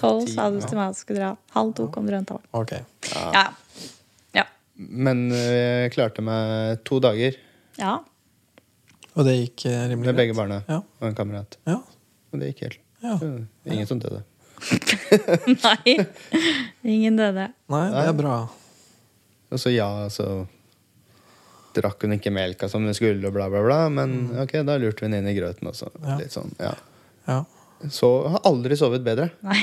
[0.00, 1.34] Tolv sa du til meg at du skulle dra.
[1.54, 2.46] Halv to kom rundt rundt.
[2.56, 2.86] Okay.
[3.12, 3.44] Ja.
[4.34, 4.46] Ja.
[4.74, 7.36] Men eh, jeg klarte meg to dager
[7.78, 7.98] ja.
[9.14, 10.06] Og det gikk rimelig greit?
[10.10, 10.80] med begge barna Ja.
[11.00, 11.56] og en kamerat.
[11.68, 11.76] Ja.
[12.32, 12.80] Og det gikk helt.
[13.04, 13.18] ja.
[13.70, 14.22] Ingen som døde.
[15.64, 15.94] Nei.
[16.84, 17.48] Ingen døde.
[17.70, 18.36] Nei, det er bra.
[19.54, 20.46] Og så ja, så
[21.74, 23.80] drakk hun ikke melka som hun skulle, og bla, bla, bla.
[23.92, 25.90] Men ok, da lurte hun inn i grøten også.
[25.98, 26.08] Mm.
[26.08, 26.16] Ja.
[26.22, 26.72] Litt sånn, ja.
[27.28, 27.38] Ja.
[27.92, 29.28] Så har aldri sovet bedre.
[29.44, 29.58] Nei.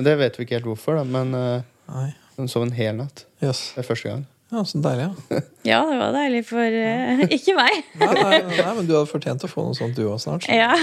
[0.00, 2.04] Det vet vi ikke helt hvorfor, da, men uh,
[2.38, 3.26] hun sov en hel natt.
[3.44, 3.66] Yes.
[3.76, 4.22] Det er første gang.
[4.50, 5.40] Ja, så deilig, ja.
[5.70, 7.84] Ja, det var deilig for uh, ikke meg.
[8.00, 10.46] Nei, nei, nei, men du hadde fortjent å få noe sånt du òg snart.
[10.46, 10.56] så.
[10.56, 10.74] Ja.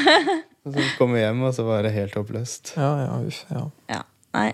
[0.67, 2.73] Så kom hjem, og så var det helt oppløst.
[2.75, 3.61] Ja, ja, uff, ja.
[3.87, 4.01] ja.
[4.35, 4.49] Nei.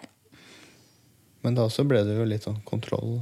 [1.42, 3.16] Men da også ble det jo litt sånn kontroll.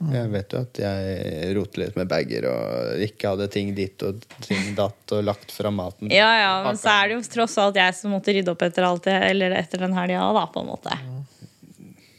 [0.00, 0.12] Mm.
[0.14, 4.22] Jeg vet jo at jeg roter litt med bager og ikke hadde ting ditt og
[4.46, 6.08] ting datt og lagt fra maten.
[6.14, 8.86] Ja, ja, men så er det jo tross alt jeg som måtte rydde opp etter
[8.88, 10.96] alt det, eller etter den helga, da, på en måte.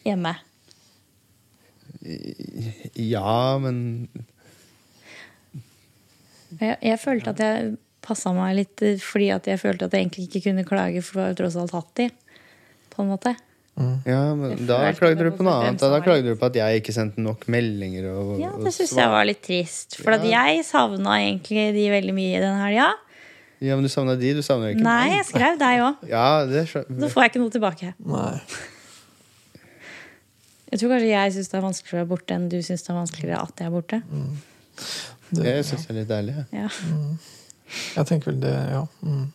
[0.05, 0.35] Hjemme.
[1.99, 4.07] Ja, men
[6.59, 10.05] Jeg, jeg følte at jeg passa meg litt eh, fordi at jeg følte at jeg
[10.07, 12.07] egentlig ikke kunne klage, for det var jo tross alt hatt de.
[12.93, 13.35] På en måte.
[14.03, 15.79] Ja, men da klagde du på noe annet.
[15.79, 18.09] Da, da klagde du på at jeg ikke sendte nok meldinger.
[18.11, 19.95] Og, Ja, det syns jeg var litt trist.
[20.01, 22.89] For at jeg savna egentlig de veldig mye den helga.
[23.63, 25.15] Ja, men du savna de, du savner ikke Nei, meg.
[25.19, 26.03] jeg skrev deg òg.
[26.15, 27.93] Ja, Så får jeg ikke noe tilbake.
[28.07, 28.35] Nei.
[30.69, 32.91] Jeg tror kanskje jeg syns det er vanskeligere å være borte enn du syns det
[32.93, 33.99] er vanskeligere at jeg er borte.
[35.29, 36.35] Det, Jeg syns jeg er litt deilig.
[36.53, 36.65] Ja.
[36.69, 36.69] Ja.
[37.97, 38.83] jeg tenker vel det, ja.
[39.05, 39.27] Mm.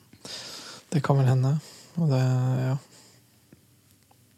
[0.95, 1.55] Det kan vel hende.
[1.99, 2.21] Og det,
[2.65, 2.77] ja.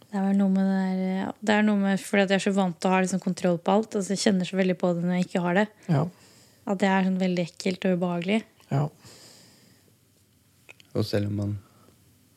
[0.07, 2.45] Det er vel noe med det der Det er noe med fordi at jeg er
[2.47, 3.97] så vant til å ha liksom kontroll på alt.
[3.99, 5.67] Altså jeg kjenner så veldig på det når jeg ikke har det.
[5.93, 6.03] Ja.
[6.67, 8.41] At det er sånn veldig ekkelt og ubehagelig.
[8.73, 8.87] ja.
[10.97, 11.51] Og selv om man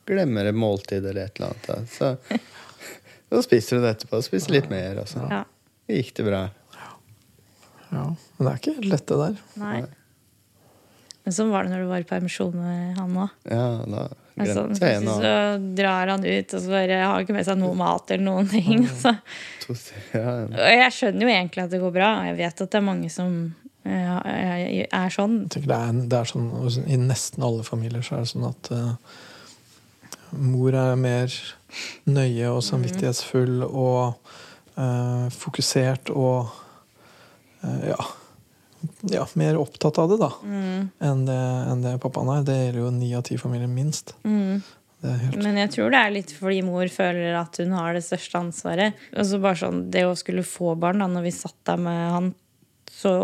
[0.04, 2.10] glemmer et måltid eller et eller annet, så,
[3.30, 4.22] så spiser du det etterpå.
[4.26, 5.44] Spiser litt mer, og så Ja.
[5.90, 6.42] gikk det bra.
[7.90, 8.04] ja.
[8.38, 9.36] Men det er ikke helt lett, det der.
[9.60, 9.84] Nei.
[11.24, 13.30] Men sånn var det når du var i permisjon med han òg.
[13.50, 14.08] Ja, da
[14.40, 17.58] Altså, jeg en så drar han ut, og så bare har han ikke med seg
[17.60, 18.86] noe mat eller noen ting.
[18.88, 19.12] Så.
[19.68, 22.10] Og jeg skjønner jo egentlig at det går bra.
[22.30, 23.34] Jeg vet at det er mange som
[23.84, 25.42] eh, er sånn.
[25.44, 26.48] Jeg tenker det, er, det er sånn,
[26.88, 29.18] I nesten alle familier så er det sånn at uh,
[30.40, 31.36] mor er mer
[32.10, 34.16] nøye og samvittighetsfull og
[34.76, 36.50] eh, fokusert og
[37.64, 38.00] eh, ja,
[39.12, 41.38] ja, mer opptatt av det da enn, det,
[41.70, 42.44] en det pappaen er.
[42.46, 44.14] Det gjelder jo ni av ti familier minst.
[45.00, 47.96] Det er helt, Men jeg tror det er litt fordi mor føler at hun har
[47.96, 48.98] det største ansvaret.
[49.16, 52.00] Og så bare sånn, Det å skulle få barn, da når vi satt der med
[52.16, 52.30] han,
[52.92, 53.14] så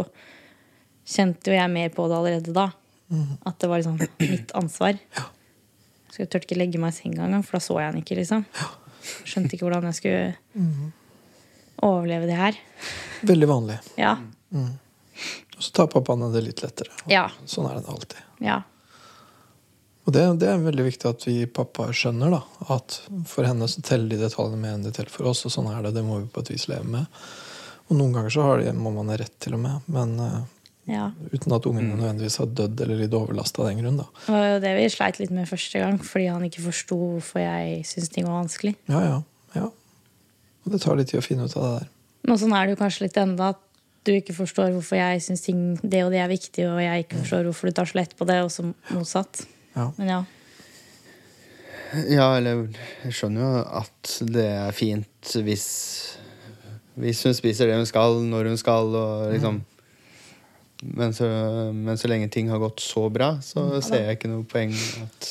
[1.07, 2.71] kjente jo jeg mer på det allerede da.
[3.47, 4.97] At det var liksom mitt ansvar.
[6.17, 8.17] Så jeg turte ikke legge meg i senga engang, for da så jeg han ikke.
[8.17, 8.47] liksom.
[9.29, 10.23] Skjønte ikke hvordan jeg skulle
[11.85, 12.57] overleve det her.
[13.29, 13.77] veldig vanlig.
[14.01, 14.15] Ja.
[14.57, 16.97] Og så tar pappaene det litt lettere.
[17.13, 17.27] Ja.
[17.45, 18.25] Sånn er det alltid.
[18.41, 18.63] ja.
[20.07, 22.39] Og det, det er veldig viktig at vi pappaer skjønner da,
[22.71, 25.41] at for henne så teller de detaljene mer enn de teller for oss.
[25.49, 25.97] Og sånn er det.
[25.97, 27.09] Det må vi på et vis leve med.
[27.91, 29.89] Og noen ganger så har de, ha rett til og med.
[29.91, 30.39] Men eh,
[30.87, 31.11] ja.
[31.33, 33.99] uten at ungene nødvendigvis har dødd eller litt overlast av den grunn.
[34.01, 34.07] da.
[34.27, 37.43] Det var jo det vi sleit litt med første gang, fordi han ikke forsto hvorfor
[37.43, 38.77] jeg syntes ting var vanskelig.
[38.93, 39.21] Ja, ja,
[39.59, 39.71] ja.
[40.65, 41.91] Og det tar litt tid å finne ut av det der.
[42.27, 43.63] Men sånn er det jo kanskje litt enda at
[44.07, 47.21] du ikke forstår hvorfor jeg syns ting det og det er viktig, og jeg ikke
[47.25, 49.43] forstår hvorfor du tar så lett på det, og så motsatt.
[49.75, 49.91] Ja.
[49.99, 50.23] Men ja.
[52.11, 52.67] Ja, eller
[53.07, 55.67] jeg skjønner jo at det er fint hvis
[56.97, 59.61] Hvis hun spiser det hun skal, når hun skal, og liksom
[60.83, 61.27] men så,
[61.73, 65.29] men så lenge ting har gått så bra, så ser jeg ikke noe poeng at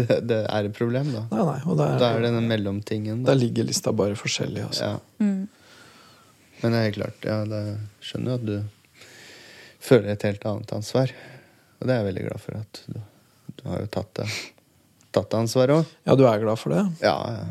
[0.00, 1.22] det, det er et problem, da.
[1.30, 3.22] Nei, nei, og Da der, er det den mellomtingen.
[3.22, 3.30] Da.
[3.32, 4.64] der ligger lista bare forskjellig.
[4.66, 4.90] Altså.
[4.90, 5.28] Ja.
[6.58, 7.62] Men det er helt klart, ja, det
[8.02, 9.04] skjønner jo at du
[9.88, 11.14] føler et helt annet ansvar.
[11.78, 12.98] Og det er jeg veldig glad for at du,
[13.60, 14.26] du har jo tatt det,
[15.14, 15.94] tatt det ansvaret òg.
[16.10, 16.82] Ja, du er glad for det?
[17.04, 17.46] Ja, ja.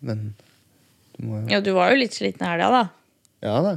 [0.00, 0.30] Men
[1.18, 2.82] du må jo Ja, du var jo litt sliten i helga, da.
[3.44, 3.76] Ja da.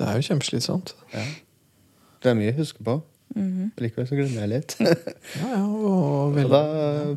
[0.00, 0.94] Det er jo kjempeslitsomt.
[1.12, 1.26] Ja.
[2.20, 3.00] Det er mye å huske på.
[3.80, 4.74] Likevel så glemmer jeg litt.
[4.80, 6.62] Ja, ja, og Og da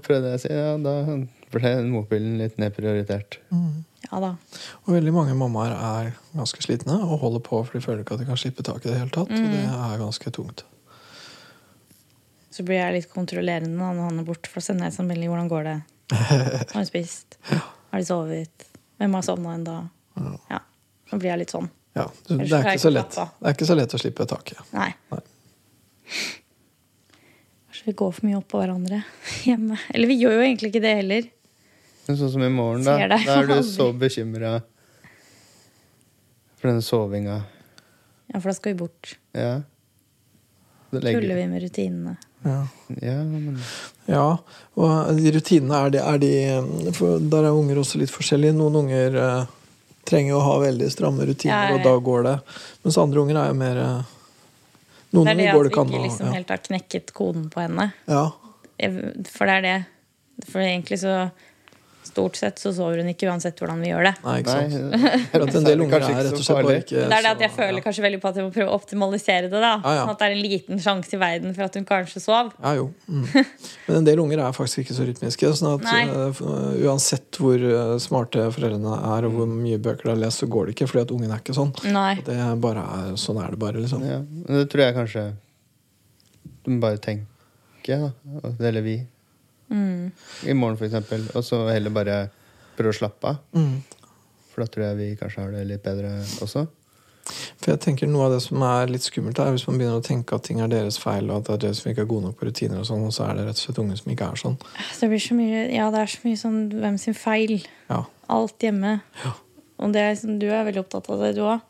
[0.05, 0.93] prøvde jeg å si ja, da
[1.53, 3.39] ble mobilen litt nedprioritert.
[4.09, 4.33] Ja da.
[4.83, 8.23] Og veldig mange mammaer er ganske slitne og holder på for de føler ikke at
[8.23, 9.31] de kan slippe tak i det hele tatt.
[9.33, 10.65] Og det er ganske tungt.
[12.53, 15.31] Så blir jeg litt kontrollerende når han er borte, for å sende en sånn melding.
[15.33, 15.77] Hvordan går det?
[16.75, 17.39] Har du spist?
[17.49, 18.67] Har de sovet?
[19.01, 19.79] Hvem har sovna ennå?
[20.51, 20.59] Ja.
[21.09, 21.71] Nå blir jeg litt sånn.
[21.93, 23.13] Ja, du, det, er ikke så lett.
[23.13, 24.61] det er ikke så lett å slippe taket.
[24.73, 24.89] Nei.
[25.13, 25.21] Nei.
[27.69, 29.03] Kanskje vi går for mye opp på hverandre
[29.47, 29.77] hjemme.
[29.93, 31.29] Eller vi gjør jo egentlig ikke det heller.
[32.07, 32.97] Men sånn som i morgen, da.
[33.13, 34.57] Da er du så bekymra
[36.59, 37.43] for den sovinga.
[38.33, 39.15] Ja, for da skal vi bort.
[39.37, 39.61] Ja.
[40.93, 42.17] Tuller vi med rutinene.
[42.43, 42.59] Ja.
[43.01, 43.59] Ja, men
[44.05, 44.37] ja,
[44.75, 48.55] og de rutinene er de, er de for Der er unger også litt forskjellige.
[48.57, 49.53] Noen unger eh,
[50.07, 52.35] trenger å ha veldig stramme rutiner, Ja, og da går det.
[52.83, 54.11] Mens andre unger er jo mer eh,
[55.13, 56.33] Noen Det er det ikke an at det vi ikke vi ikke liksom ja.
[56.33, 57.91] helt har knekket koden på henne.
[58.09, 58.23] ja.
[59.29, 59.75] For det er det.
[60.49, 61.29] For egentlig så
[62.13, 64.15] Stort sett så sover hun ikke uansett hvordan vi gjør det.
[64.23, 64.97] Nei, ikke sant.
[65.33, 67.31] For at en del unger er rett og så slett bare ikke Det er det
[67.33, 69.61] at jeg føler føler kanskje veldig på at jeg må prøve å optimalisere det.
[69.61, 70.03] da Ja, ja.
[70.03, 72.51] Sånn at det er en liten sjanse i verden for at hun kanskje sov.
[72.59, 72.89] Ja, jo.
[73.07, 73.23] Mm.
[73.87, 75.53] Men en del unger er faktisk ikke så rytmiske.
[75.59, 76.03] Sånn at Nei.
[76.09, 76.43] eh,
[76.87, 80.69] uansett hvor eh, smarte foreldrene er, og hvor mye bøker de har lest, så går
[80.69, 80.89] det ikke.
[80.91, 81.73] Fordi at ungen er ikke sånn.
[81.93, 82.13] Nei.
[82.25, 84.05] Det er bare er, sånn er det bare, liksom.
[84.07, 85.25] Ja, det tror jeg kanskje
[86.63, 87.27] Du må bare tenke,
[87.87, 88.13] da.
[88.59, 89.01] Eller vi.
[89.73, 90.11] Mm.
[90.47, 91.25] I morgen, eksempel.
[91.33, 92.21] Og så heller bare
[92.77, 93.41] prøve å slappe av.
[93.57, 93.81] Mm.
[94.53, 96.67] For da tror jeg vi kanskje har det litt bedre også.
[97.23, 100.03] For jeg tenker Noe av det som er litt skummelt, er hvis man begynner å
[100.03, 102.27] tenke at ting er deres feil, og at det er dere som ikke er gode
[102.27, 104.27] nok på rutiner, og sånn, og så er det rett og slett unge som ikke
[104.27, 104.57] er sånn.
[104.99, 107.55] Det blir så mye Ja, det er så mye sånn hvem sin feil.
[107.87, 108.01] Ja.
[108.33, 108.97] Alt hjemme.
[109.23, 109.33] Ja.
[109.79, 111.63] Og det er liksom, du er veldig opptatt av det, du òg.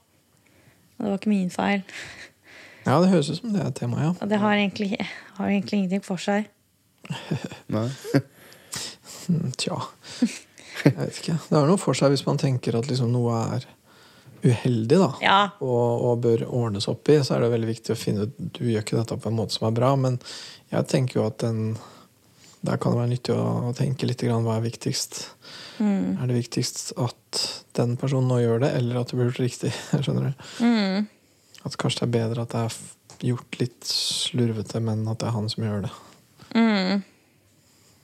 [0.97, 1.85] Og det var ikke min feil.
[2.87, 4.11] ja, det høres ut som det er et tema, ja.
[4.17, 4.97] Og det har egentlig,
[5.37, 6.49] har egentlig ingenting for seg.
[7.73, 7.87] Nei.
[9.61, 9.77] Tja.
[10.83, 11.37] Jeg vet ikke.
[11.47, 13.67] Det har noe for seg hvis man tenker at liksom noe er
[14.43, 15.09] uheldig, da.
[15.23, 15.39] Ja.
[15.63, 18.65] og, og bør ordnes opp i, så er det veldig viktig å finne ut Du
[18.67, 20.17] gjør ikke dette på en måte som er bra, men
[20.73, 21.77] jeg tenker jo at den
[22.63, 25.17] der kan det være nyttig å tenke litt grann hva er viktigst.
[25.83, 26.15] Mm.
[26.15, 27.41] Er det viktigst at
[27.75, 29.71] den personen nå gjør det, eller at det blir gjort riktig?
[30.03, 30.45] Skjønner du?
[30.63, 31.09] Mm.
[31.67, 35.35] At kanskje det er bedre at det er gjort litt slurvete, men at det er
[35.35, 35.91] han som gjør det.
[36.53, 37.03] Mm.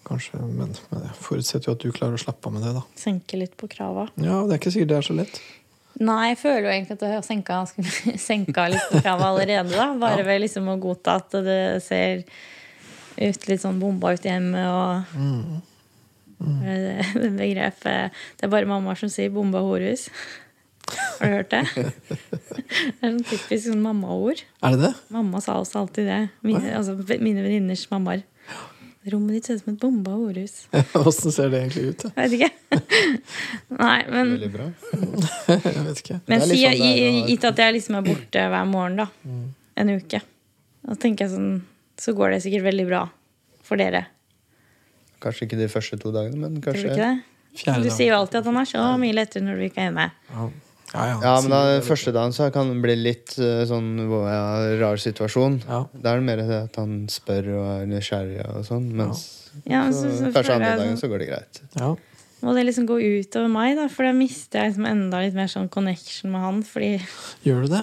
[0.09, 2.83] Kanskje, men, men jeg forutsetter jo at du klarer å slappe av med det, da.
[2.97, 4.07] Senke litt på krava.
[4.17, 5.41] Ja, det er ikke sikkert det er så lett.
[5.99, 7.59] Nei, jeg føler jo egentlig at jeg har senka,
[8.29, 9.73] senka litt på krava allerede.
[9.75, 12.23] da Bare ved liksom å godta at det ser
[13.19, 15.17] ut litt sånn bomba ut hjemme og
[16.39, 16.75] Det,
[17.19, 20.07] det begrepet Det er bare mamma som sier 'bomba horehus'.
[21.19, 21.65] Har du hørt det?
[21.75, 24.41] Det er sånn typisk sånn mammaord.
[24.63, 24.93] Er det det?
[25.13, 26.21] Mamma sa også alltid det.
[26.47, 28.23] Mine, altså, mine venninners mammaer.
[29.13, 30.55] Rommet ditt ser ut som et bomba horehus.
[31.09, 32.05] Åssen ser det egentlig ut?
[32.09, 32.79] Jeg vet ikke.
[33.83, 34.67] Nei, men Veldig bra.
[35.49, 36.19] Jeg vet ikke.
[36.29, 39.07] Men si, sånn det er gitt at jeg liksom er borte hver morgen, da.
[39.79, 40.21] En uke.
[40.85, 41.49] Da tenker jeg sånn
[41.99, 43.01] Så går det sikkert veldig bra
[43.65, 44.05] for dere.
[45.19, 47.11] Kanskje ikke de første to dagene, men Tror du ikke det?
[47.59, 49.89] Fjerde Du sier jo alltid at han er så mye lettere når du ikke er
[49.89, 50.05] hjemme.
[50.29, 50.47] Ja,
[50.93, 51.05] ja.
[51.05, 54.43] ja, Ja, men da, sier første dagen så kan det bli litt eh, sånn ja,
[54.81, 55.59] rar situasjon.
[55.67, 55.83] Ja.
[55.93, 58.87] Da er det mer at han spør og er nysgjerrig og sånn.
[58.97, 59.25] Mens
[59.65, 61.61] Ja, så, så- så første andre dagen sånn- så går det greit.
[61.79, 61.95] Ja.
[62.41, 63.87] Må det liksom gå utover meg, da?
[63.91, 66.61] For da mister jeg liksom enda litt mer sånn connection med han.
[66.63, 66.93] Fordi
[67.43, 67.81] Gjør du det?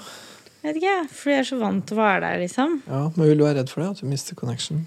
[0.65, 2.79] jeg vet ikke, fordi jeg er så vant til å være der, liksom.
[2.89, 3.91] Ja, Men vil du være redd for det?
[3.91, 4.87] At du mister connection?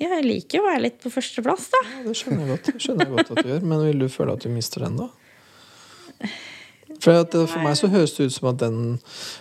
[0.00, 1.80] Ja, jeg liker jo å være litt på førsteplass, da.
[1.98, 2.70] Ja, det skjønner jeg godt.
[2.72, 3.62] Det skjønner jeg godt at du gjør.
[3.72, 5.08] Men vil du føle at du mister den, da?
[7.02, 8.76] For, at, eh, for meg så høres det ut som at den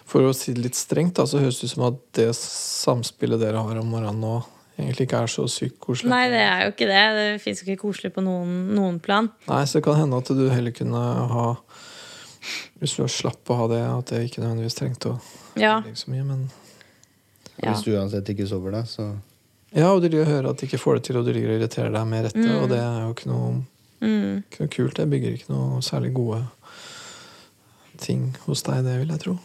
[0.09, 3.39] For å si det litt strengt, da, så høres det ut som at det samspillet
[3.43, 4.39] dere har om morgenen nå,
[4.79, 6.09] egentlig ikke er så sykt koselig.
[6.09, 7.01] Nei, det er jo ikke det.
[7.19, 9.29] Det fins ikke koselig på noen, noen plan.
[9.47, 11.03] Nei, så det kan hende at du heller kunne
[11.35, 11.45] ha
[12.81, 15.19] Hvis du slapp å ha det, at det ikke nødvendigvis trengte å
[15.61, 15.75] Ja.
[15.85, 16.47] legge så mye, men
[17.61, 17.73] ja.
[17.75, 19.11] Hvis du uansett ikke sover da, så
[19.75, 21.53] Ja, og du liker å høre at de ikke får det til, og du ligger
[21.53, 22.47] og irriterer deg med rette.
[22.63, 23.51] Og det er jo ikke noe,
[24.01, 24.41] Mm.
[24.49, 24.95] ikke noe kult.
[24.97, 26.41] Det bygger ikke noe særlig gode
[28.03, 29.37] ting hos deg, det vil jeg tro.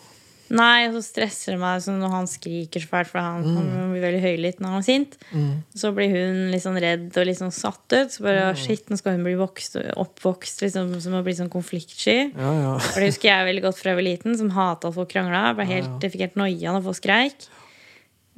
[0.47, 4.05] Nei, så stresser det meg sånn når han skriker så fælt, for han, han blir
[4.05, 5.17] veldig høylytt når han er sint.
[5.33, 5.49] Mm.
[5.75, 8.15] Så blir hun litt sånn redd og litt sånn satt ut.
[8.15, 12.17] Så bare, shit, nå skal hun bli vokst, oppvokst liksom, som å bli sånn konfliktsky.
[12.31, 12.75] Ja, ja.
[12.85, 15.49] For det husker jeg veldig godt fra jeg var liten, som hata at folk krangla.
[15.65, 17.49] Jeg, helt, jeg fikk helt noia når folk skreik.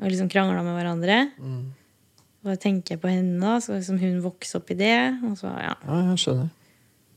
[0.00, 1.22] Og liksom krangla med hverandre.
[1.36, 1.66] Mm.
[2.46, 4.96] Og jeg tenker på henne, da, så liksom hun vokser opp i det.
[5.28, 5.76] Og, så, ja.
[5.84, 6.54] ja, jeg skjønner.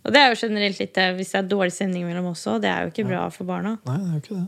[0.02, 2.62] Og det er jo generelt litt det, hvis det er dårlig stemning mellom oss òg.
[2.64, 3.76] Det er jo ikke bra for barna.
[3.86, 4.48] Nei, det er jo ikke det.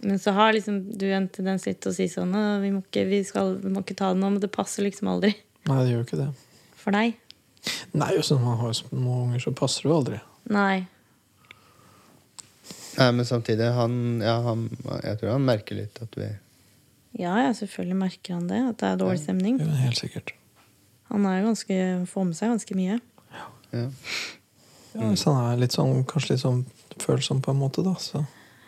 [0.00, 2.80] Men så har liksom du en tendens litt til å si sånn «Å, vi må,
[2.86, 5.34] ikke, vi, skal, vi må ikke ta det nå, men det passer liksom aldri
[5.68, 6.28] Nei, det gjør jo ikke det.
[6.80, 7.18] for deg.
[7.92, 10.20] Nei, også når man har små unger, så passer det jo aldri.
[10.56, 10.76] Nei.
[12.96, 14.64] Nei, men samtidig, han, ja, han
[15.04, 16.26] Jeg tror han merker litt at vi
[17.20, 19.60] Ja, ja, selvfølgelig merker han det, at det er dårlig stemning.
[19.60, 20.32] Er helt sikkert.
[21.10, 21.76] Han er jo ganske,
[22.06, 22.98] får med seg ganske mye.
[23.72, 23.88] Ja.
[24.90, 26.64] Ja, hvis han er litt sånn, kanskje litt sånn
[26.98, 27.94] følsom på en måte, da.
[28.02, 28.24] Så.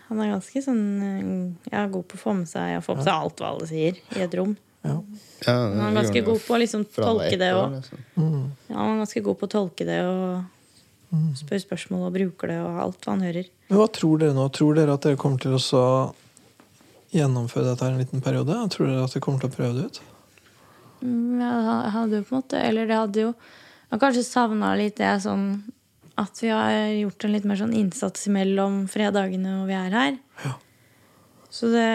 [0.06, 3.14] Han er ganske sånn eh, ja, god på å få med seg, få med seg
[3.16, 4.54] alt hva alle sier i et rom.
[4.82, 4.96] Ja.
[5.46, 7.78] ja han er ganske god på å liksom tolke det òg.
[7.78, 8.02] liksom.
[8.18, 8.42] Mm.
[8.68, 12.58] Ja, han er ganske god på å tolke det og spør spørsmål og bruker det
[12.62, 13.48] og alt hva han hører.
[13.68, 14.46] Men hva tror dere nå?
[14.54, 15.86] Tror dere at dere kommer til å
[17.12, 18.56] gjennomføre dette her en liten periode?
[18.72, 20.00] Tror dere at dere kommer til å prøve det ut?
[21.02, 23.30] Ja, det hadde jo på en måte Eller det hadde jo
[23.92, 25.46] har kanskje savna litt det sånn
[26.20, 30.16] at vi har gjort en litt mer sånn innsats mellom fredagene og vi er her.
[30.44, 30.54] Ja.
[31.52, 31.88] Så det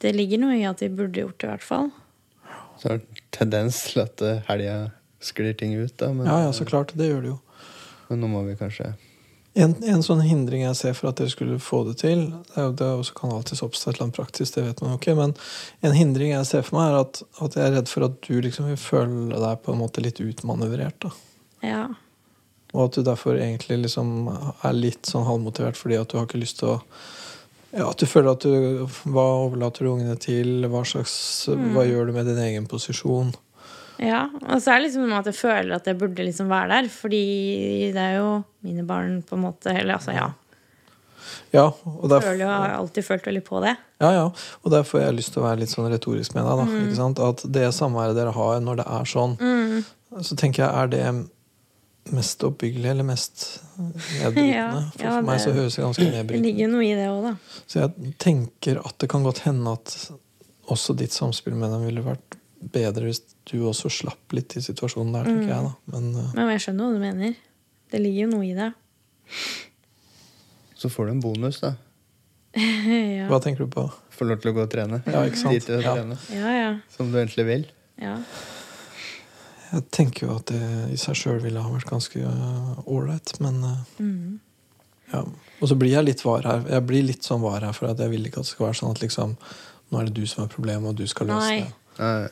[0.00, 1.90] Det ligger noe i at vi burde gjort det, i hvert fall.
[2.80, 4.76] Så er det tendens til at helga
[5.20, 6.08] sklir ting ut, da.
[6.14, 6.94] Men, Ja, ja, så klart.
[6.96, 7.38] Det gjør det jo.
[8.08, 8.94] men nå må vi kanskje
[9.60, 12.86] En, en sånn hindring jeg ser for at dere skulle få det til Det, det
[12.86, 15.16] også kan alltids oppstå et eller annet praktisk, det vet man jo ikke.
[15.18, 15.34] Men
[15.86, 18.36] en hindring jeg ser for meg, er at, at jeg er redd for at du
[18.44, 21.06] liksom vil føle deg på en måte litt utmanøvrert.
[21.06, 21.12] da.
[21.66, 21.82] Ja.
[22.72, 26.42] Og at du derfor egentlig liksom er litt sånn halvmotivert fordi at du har ikke
[26.42, 26.78] lyst til å
[27.70, 30.64] ja, At du føler at du Hva overlater du ungene til?
[30.70, 31.12] Hva slags
[31.46, 33.30] Hva gjør du med din egen posisjon?
[34.00, 34.22] Ja.
[34.48, 36.68] Og så er det liksom noe med at jeg føler at jeg burde liksom være
[36.72, 37.22] der, fordi
[37.94, 38.28] det er jo
[38.66, 39.72] mine barn, på en måte.
[39.76, 40.30] Eller altså, ja.
[41.52, 43.74] Ja, og derfor, jeg har alltid følt veldig på det.
[44.00, 44.22] ja, ja,
[44.62, 46.60] og derfor har jeg lyst til å være litt sånn retorisk med deg.
[46.62, 47.20] Da, ikke sant?
[47.26, 49.36] At det samværet dere har når det er sånn,
[50.26, 51.04] så tenker jeg er det
[52.16, 53.44] mest oppbyggelig eller mest
[53.76, 54.46] nedbrytende?
[54.56, 57.06] Ja, For, for meg det- så høres det ganske nedbrytende Det ligger noe i det
[57.12, 57.34] òg, da.
[57.70, 59.96] Så jeg tenker at det kan godt hende at
[60.70, 65.14] også ditt samspill med dem ville vært bedre hvis du også slapp litt i situasjonen
[65.16, 65.70] der, tenker jeg.
[65.70, 65.72] da.
[65.94, 66.32] Men uh...
[66.36, 67.34] Men jeg skjønner hva du mener.
[67.90, 68.70] Det ligger jo noe i det.
[70.80, 71.74] Så får du en bonus, da.
[72.58, 73.26] ja.
[73.30, 73.86] hva tenker du på?
[74.16, 75.00] Får lov til å gå og trene.
[75.06, 75.68] Ja, ikke sant?
[75.70, 75.94] Ja.
[75.94, 76.18] trene.
[76.34, 76.70] ja, ja.
[76.94, 77.68] Som du egentlig vil.
[78.02, 78.18] ja.
[79.70, 82.18] Jeg tenker jo at det i seg sjøl ville ha vært ganske
[82.90, 84.40] ålreit, uh, men uh, Mm.
[85.12, 85.20] ja.
[85.60, 86.64] Og så blir jeg litt var her.
[86.66, 88.78] Jeg blir litt sånn var her, for at jeg vil ikke at det skal være
[88.80, 89.36] sånn at liksom
[89.90, 91.60] nå er det du som er problemet, og du skal løse Nei.
[91.62, 92.00] det.
[92.00, 92.28] Nei,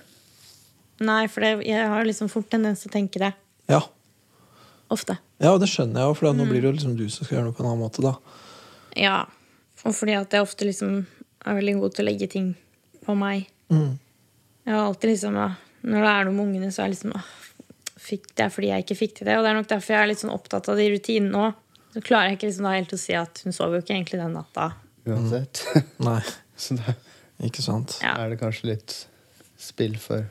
[1.00, 3.32] Nei, for det, jeg har liksom fort tendens til å tenke det.
[3.70, 3.82] Ja.
[4.90, 5.18] Ofte.
[5.38, 6.48] ja, og det skjønner jeg jo, for nå Mm.
[6.50, 8.14] blir det jo liksom du som skal gjøre noe på en annen måte, da.
[8.96, 9.26] Ja.
[9.84, 11.06] Og fordi at jeg ofte liksom
[11.46, 12.54] er veldig god til å legge ting
[13.04, 13.46] på meg.
[13.70, 13.98] Mm.
[14.66, 15.50] Jeg har alltid liksom ja,
[15.84, 17.28] Når det er noe med ungene, så er jeg liksom «Åh,
[17.98, 19.36] fikk Det er fordi jeg ikke fikk til det.
[19.38, 21.54] Og det er nok derfor jeg er litt sånn opptatt av de rutinene òg.
[21.94, 24.18] Så klarer jeg ikke liksom da helt å si at hun sov jo ikke egentlig
[24.20, 24.72] den natta.
[25.06, 25.62] uansett.
[26.00, 26.22] Nei,
[26.56, 26.94] Så da
[27.46, 27.98] ikke sant.
[28.02, 28.16] Ja.
[28.18, 29.06] er det kanskje litt
[29.58, 30.26] spill for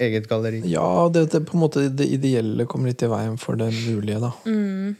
[0.00, 0.62] eget galleri.
[0.70, 4.20] Ja, det, det, på en måte, det ideelle kommer litt i veien for det mulige,
[4.22, 4.32] da.
[4.46, 4.96] Mm.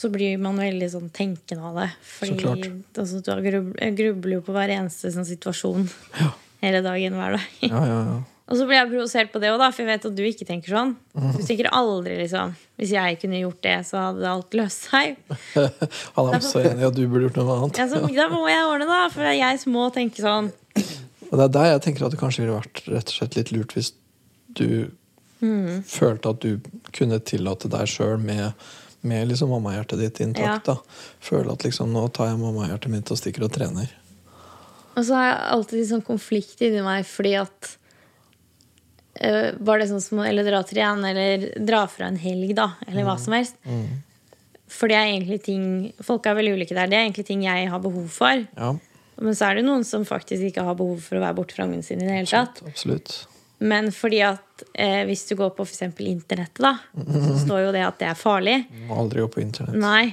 [0.00, 1.88] Så blir man veldig sånn tenkende av det.
[2.16, 2.68] Fordi Så klart.
[2.96, 5.88] altså, du har grubler jo på hver eneste sånn situasjon
[6.20, 6.30] Ja.
[6.62, 7.48] hele dagen hver dag.
[7.60, 8.20] Ja, ja, ja.
[8.50, 10.74] Og så blir jeg provosert på det òg, for jeg vet at du ikke tenker
[10.74, 10.96] sånn.
[11.14, 15.20] Du tenker aldri liksom Hvis jeg kunne gjort det, så hadde alt løst seg.
[16.16, 17.78] Han er også enig i at du burde gjort noe annet.
[17.78, 19.04] Ja, så, da må jeg ordne, da.
[19.12, 20.50] For jeg må tenke sånn.
[21.30, 23.52] Og det er der jeg tenker at det kanskje ville vært rett og slett litt
[23.54, 23.92] lurt hvis
[24.58, 24.90] du
[25.40, 25.80] Mm.
[25.88, 26.60] følte at du
[26.92, 28.52] kunne tillate deg sjøl med,
[29.00, 30.66] med liksom mammahjertet ditt intakt.
[30.66, 30.74] da.
[31.24, 33.88] Føle at liksom nå tar jeg mammahjertet mitt og stikker og trener.
[34.98, 37.70] Og så har jeg alltid sånn konflikt inni meg fordi at
[39.22, 42.74] øh, Var det sånn som å eller dra igjen, eller dra fra en helg, da,
[42.86, 43.56] eller hva som helst.
[44.70, 45.64] For det er egentlig ting
[46.04, 46.86] Folk er veldig ulike der.
[46.90, 48.44] Det er egentlig ting jeg har behov for.
[48.56, 48.74] Ja,
[49.20, 51.66] Men så er det noen som faktisk ikke har behov for å være borte fra
[51.68, 52.06] ungene sine.
[52.06, 52.62] i det hele tatt.
[52.66, 53.26] absolutt.
[53.60, 55.82] Men fordi at eh, hvis du går på f.eks.
[56.00, 58.54] internettet, da, så står jo det at det er farlig.
[58.88, 59.76] Må aldri gå på internett.
[59.76, 60.06] Nei.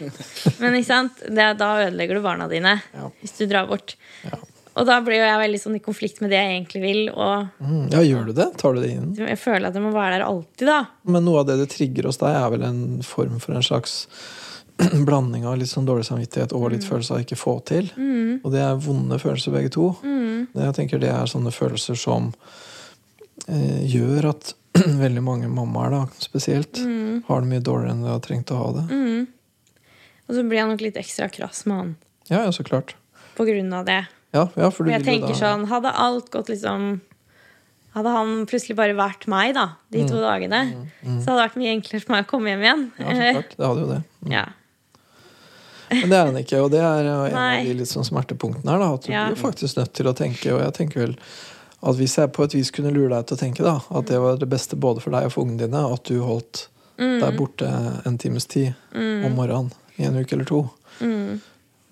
[0.60, 1.22] Men ikke sant?
[1.24, 3.08] Det, da ødelegger du barna dine Ja.
[3.22, 3.96] hvis du drar bort.
[4.28, 4.42] Ja.
[4.78, 7.48] Og da blir jo jeg veldig sånn i konflikt med det jeg egentlig vil, og
[7.64, 8.50] Mm, ja, gjør du det?
[8.62, 9.08] Tar du det inn?
[9.18, 10.82] jeg føler at jeg må være der alltid, da.
[11.08, 14.04] Men noe av det det trigger hos deg, er vel en form for en slags
[15.08, 17.88] blanding av litt sånn dårlig samvittighet og litt følelse av ikke få til.
[18.44, 19.88] Og det er vonde følelser, begge to.
[20.04, 22.32] Jeg tenker det er sånne følelser som
[23.48, 24.54] eh, gjør at
[25.04, 26.78] veldig mange mammaer, da, spesielt,
[27.28, 28.86] har det mye dårligere enn de har trengt å ha det.
[30.28, 31.92] Og så blir jeg nok litt ekstra krass med han
[32.30, 32.94] Ja, ja, så klart.
[33.38, 34.02] på grunn av det.
[34.36, 36.98] Ja, ja, for jeg tenker da sånn, hadde alt gått liksom
[37.98, 40.10] Hadde han plutselig bare vært meg, da, de Mm.
[40.12, 40.60] to dagene,
[41.02, 42.84] så hadde det vært mye enklere for meg å komme hjem igjen.
[43.00, 43.56] Ja, så klart.
[43.58, 44.02] Det hadde jo det.
[44.36, 44.44] Ja.
[45.90, 47.60] Men det er han ikke, og det er eh, en Nei.
[47.60, 48.80] av de litt sånn smertepunktene her.
[48.80, 49.26] da, At du Ja.
[49.30, 51.16] blir faktisk nødt til å tenke, og jeg tenker vel
[51.84, 54.20] at hvis jeg på et vis kunne lure deg til å tenke da, at det
[54.20, 56.68] var det beste både for deg og for ungene dine, at du holdt
[56.98, 57.20] Mm.
[57.22, 57.68] deg borte
[58.08, 60.64] en times tid om morgenen i en uke eller to.
[61.00, 61.40] Mm.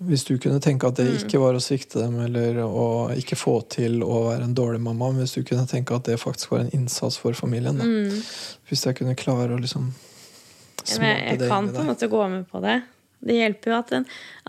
[0.04, 3.62] Hvis du kunne tenke at det ikke var å svikte dem eller å ikke få
[3.70, 6.58] til å være en dårlig mamma, men hvis du kunne tenke at det faktisk var
[6.64, 7.78] en innsats for familien.
[7.78, 8.10] Mm.
[8.68, 9.92] Hvis jeg kunne klare å liksom
[10.86, 12.82] jeg, jeg kan på en måte gå med på det.
[13.26, 14.04] Det hjelper jo at, en,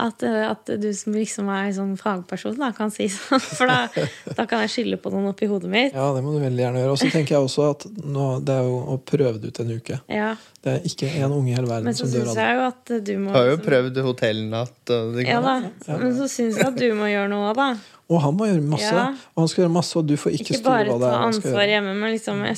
[0.05, 3.41] at, eh, at du som liksom er sånn fagperson, da, kan si sånn.
[3.57, 4.05] For da,
[4.37, 5.97] da kan jeg skylde på noen oppi hodet mitt.
[5.97, 6.93] Ja, det må du veldig gjerne gjøre.
[6.93, 9.73] Og så tenker jeg også at nå, det er jo å prøve det ut en
[9.79, 9.99] uke.
[10.13, 10.31] Ja.
[10.61, 12.33] Det er ikke en unge i hele verden som dør av det.
[12.33, 15.27] Men så jeg jo at du må Du Har jo liksom- prøvd hotellnatt og det
[15.27, 15.59] Ja da.
[15.87, 17.69] Men så syns jeg at du må gjøre noe, da.
[18.07, 18.93] Og han må gjøre masse.
[18.93, 19.07] Ja.
[19.35, 21.13] Og han skal gjøre masse, og du får ikke, Ikke styre bare hva det Ikke
[21.17, 21.71] er han skal ansvar gjøre.
[21.73, 22.57] hjemme, men liksom jeg,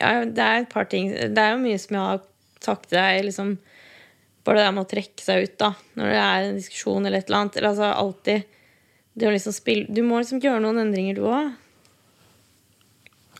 [0.00, 2.20] ja, Det er et par ting Det er jo mye som jeg har
[2.60, 3.58] sagt til deg, liksom
[4.46, 5.72] Bare det der med å trekke seg ut, da.
[5.98, 7.58] Når det er en diskusjon eller et eller annet.
[7.58, 8.52] Eller altså alltid
[9.16, 11.54] det å liksom spille Du må liksom gjøre noen endringer, du òg.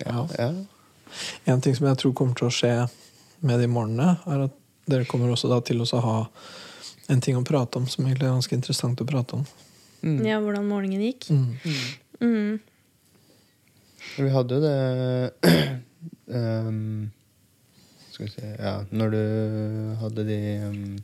[0.03, 0.27] Ja.
[0.39, 0.51] Ja.
[1.49, 2.73] En ting som jeg tror kommer til å skje
[3.47, 4.57] med de morgenene, er at
[4.91, 6.17] dere kommer også da til å ha
[7.13, 9.45] en ting å prate om som egentlig er ganske interessant å prate om.
[10.27, 11.29] Ja, hvordan morgenen gikk.
[11.31, 11.57] Mm.
[12.21, 12.59] Mm.
[14.17, 14.77] Vi hadde jo det
[16.33, 17.11] ehm,
[18.17, 19.23] Skal vi se Ja, når du
[20.01, 20.97] hadde de um,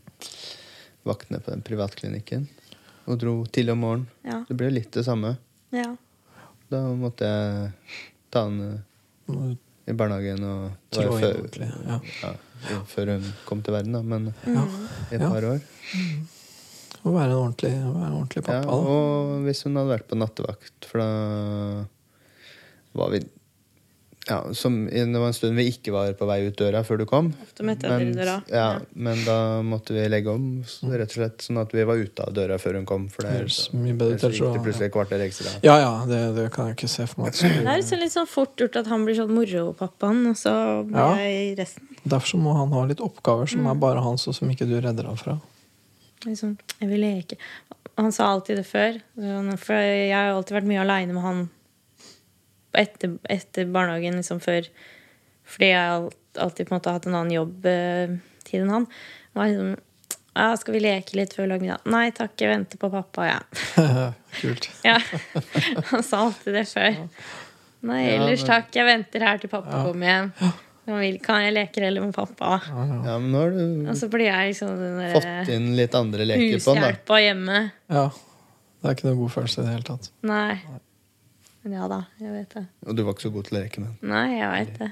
[1.05, 2.47] vaktene på den privatklinikken
[3.11, 4.07] og dro tidlig om morgenen.
[4.25, 4.39] Ja.
[4.49, 5.35] Det ble litt det samme.
[5.75, 5.91] ja.
[6.73, 7.97] Da måtte jeg
[8.33, 9.57] ta han eh,
[9.91, 11.67] i barnehagen og det Trå var inn før, ordentlig,
[12.23, 12.31] ja.
[12.71, 14.63] ja, før hun kom til verden, da, men Ja.
[15.11, 15.29] i et Ja.
[15.29, 15.61] par år.
[17.03, 18.63] Å være en ordentlig, være en ordentlig pappa.
[18.63, 21.11] Ja, og hvis hun hadde vært på nattevakt, for da
[22.97, 23.21] var vi
[24.29, 27.05] ja, som, Det var en stund vi ikke var på vei ut døra før du
[27.11, 27.33] kom.
[27.59, 28.37] I døra.
[28.49, 28.79] Ja, Ja.
[28.95, 32.23] Men da måtte vi legge om, så rett og slett sånn at vi var ute
[32.23, 33.09] av døra før hun kom.
[33.11, 35.55] For det, så jeg gikk det plutselig et kvarter ekstra.
[35.67, 37.33] Ja, ja, det, det kan jeg ikke se for meg.
[37.35, 40.53] Det er liksom litt sånn fort gjort at han blir sånn moropappaen, og så
[40.87, 41.15] blir Ja.
[41.19, 41.89] jeg resten.
[42.05, 44.79] Derfor så må han ha litt oppgaver som er bare hans, og som ikke du
[44.81, 45.41] redder ham fra.
[46.25, 47.37] Liksom, jeg vil leke.
[47.99, 49.01] Han sa alltid det før.
[49.59, 51.43] For jeg har alltid vært mye aleine med han
[52.79, 54.69] etter, etter barnehagen, liksom før.
[55.45, 56.11] Fordi jeg
[56.41, 58.87] alltid på en måte hatt en annen jobbtid enn han.
[59.37, 59.73] Var liksom
[60.33, 63.27] ja, 'Skal vi leke litt før vi lager middag?' 'Nei takk, jeg venter på pappa',
[63.29, 63.41] ja.
[64.41, 64.71] Kult.
[64.89, 64.99] ja.
[65.91, 66.97] Han sa alltid det før.
[67.83, 69.85] 'Nei, ellers takk, jeg venter her til pappa Ja.
[69.85, 70.53] kommer hjem'.
[70.85, 72.57] Vil, kan jeg leke heller med pappa?
[72.67, 76.25] Ja, men nå har du Og så blir jeg liksom den fått inn litt andre
[76.27, 76.89] leker på den, da.
[76.89, 77.59] hushjelpa hjemme.
[77.89, 78.07] Ja.
[78.83, 80.09] Det er ikke noe god følelse i det hele tatt.
[80.27, 80.57] Nei.
[81.63, 82.63] Men ja da, jeg vet det.
[82.87, 84.11] Og du var ikke så god til å leke med den.
[84.11, 84.89] Nei, jeg vet det.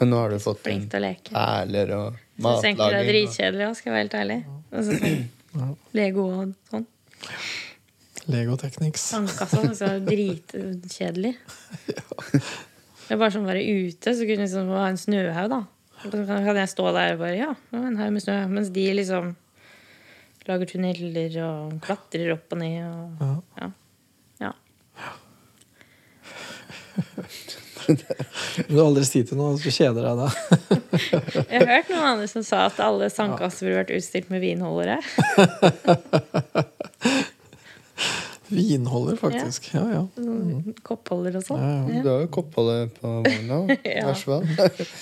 [0.00, 1.32] Men nå har du fått Flink inn til å leke.
[1.34, 2.78] perler og matlaging.
[2.80, 4.38] det er dritkjedelig òg, skal jeg være helt ærlig.
[4.72, 6.86] Altså, sånn, Lego og sånn.
[8.32, 9.04] Lego Technics.
[9.12, 11.34] Sandkassa er så dritkjedelig.
[11.92, 12.06] ja.
[13.04, 15.58] Det er bare sånn å være ute, så kunne jeg liksom ha en snøhaug, da.
[16.00, 18.36] Så kan jeg stå der og bare Ja, en haug med snø.
[18.48, 19.34] Mens de liksom
[20.48, 23.68] lager tunneler og klatrer opp og ned og ja.
[28.68, 30.28] Du har aldri si til noen så kjeder deg da.
[31.50, 35.00] Jeg har hørt noen andre som sa at alle sandkasser burde vært utstilt med vinholdere.
[38.54, 39.70] Vinholder, faktisk.
[39.74, 40.02] Ja, ja.
[40.14, 41.60] Sånn Koppholder og sånn.
[41.64, 42.02] Ja, ja.
[42.04, 43.58] Du har jo koppholder på vogna.
[43.88, 44.04] Ja.
[44.10, 44.44] Vær så vel.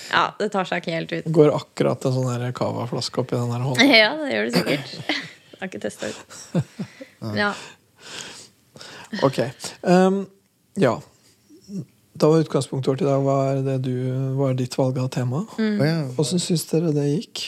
[0.09, 1.27] Ja, det tar seg ikke helt ut.
[1.37, 3.93] Går akkurat en sånn her cava-flaske oppi den der hånden.
[3.93, 4.93] Ja, det gjør det sikkert.
[5.53, 6.19] Jeg har ikke testa ut.
[7.37, 7.51] Ja.
[9.27, 9.43] Ok.
[9.83, 10.23] Um,
[10.79, 10.95] ja.
[12.13, 13.93] Da var utgangspunktet vårt i dag hva er det du,
[14.37, 15.43] hva er ditt valg av tema.
[15.57, 15.95] Ja.
[16.21, 17.47] Åssen syns dere det gikk?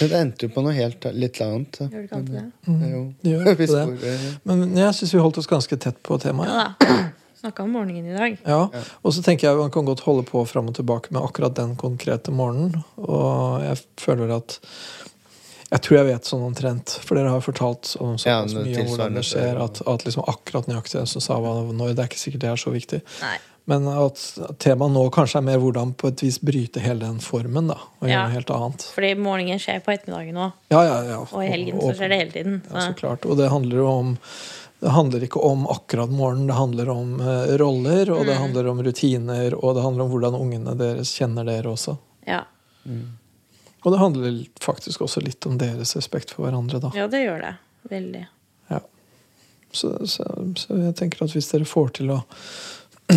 [0.00, 1.78] Det endte jo på noe helt litt annet.
[1.86, 2.88] Gjør det ikke alltid det?
[2.90, 3.02] Jo.
[3.30, 4.16] Gjør det.
[4.48, 6.50] Men jeg syns vi holdt oss ganske tett på temaet.
[6.82, 6.96] Ja.
[7.36, 8.36] Snakka om morgenen i dag.
[8.48, 8.62] Ja,
[9.04, 11.76] Og så tenker jeg man kan godt holde på fram og tilbake med akkurat den
[11.78, 12.82] konkrete morgenen.
[12.98, 14.58] Og jeg føler at
[15.70, 18.80] Jeg tror jeg vet sånn omtrent, for dere har fortalt om så, Ja, mye det
[18.84, 22.04] om hvordan det skjer, at, at liksom akkurat nøyaktig det som sa hva når, det
[22.04, 23.00] er ikke sikkert det er så viktig.
[23.24, 23.36] Nei.
[23.66, 24.20] Men at
[24.62, 28.06] temaet nå kanskje er mer hvordan på et vis bryte hele den formen, da, og
[28.06, 28.20] gjøre Ja.
[28.28, 28.84] noe helt annet.
[28.94, 31.18] Fordi morgenen skjer på ettermiddagen òg, Ja, ja, ja.
[31.26, 32.62] og i helgen så skjer det hele tiden.
[32.70, 32.94] Ja, så Så.
[33.00, 33.26] klart.
[33.26, 34.16] Og det handler jo om
[34.78, 38.42] det handler ikke om akkurat morgenen, det handler om uh, roller, og det Mm.
[38.42, 41.96] handler om rutiner, og det handler om hvordan ungene deres kjenner dere også.
[42.28, 42.44] Ja.
[43.86, 46.90] Og det handler faktisk også litt om deres respekt for hverandre, da.
[46.98, 47.52] ja, det gjør det.
[47.92, 48.22] Veldig.
[48.74, 48.80] Ja.
[49.70, 50.26] Så, så,
[50.58, 52.18] så jeg tenker at hvis dere får til å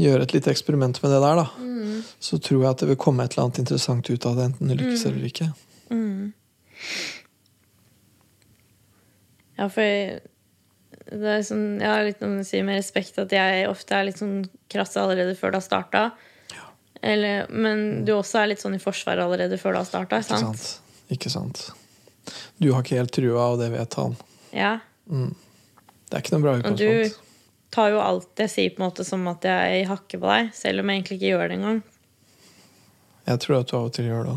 [0.00, 1.48] gjøre et lite eksperiment med det der, da,
[1.80, 2.02] Mm.
[2.22, 4.68] så tror jeg at det vil komme et eller annet interessant ut av det, enten
[4.70, 5.46] det lykkes eller ikke.
[5.92, 6.32] Mm.
[9.60, 10.20] Ja, for
[11.10, 14.20] det er sånn, har litt noe å si med respekt at jeg ofte er litt
[14.20, 16.02] sånn krass allerede før det har starta.
[17.02, 20.18] Eller, men du også er litt sånn i forsvaret allerede før det har starta.
[20.20, 20.64] Ikke Sant?
[20.64, 21.06] sant?
[21.14, 21.62] Ikke sant?
[22.60, 24.16] Du har ikke helt trua, og det vet han.
[24.52, 24.74] Ja.
[25.08, 27.16] Det er ikke noe bra utgangspunkt.
[27.16, 30.28] Og du tar jo alt jeg sier på en måte som at jeg hakker på
[30.28, 31.80] deg, selv om jeg egentlig ikke gjør det engang.
[33.30, 34.36] Jeg tror at du av og til gjør det.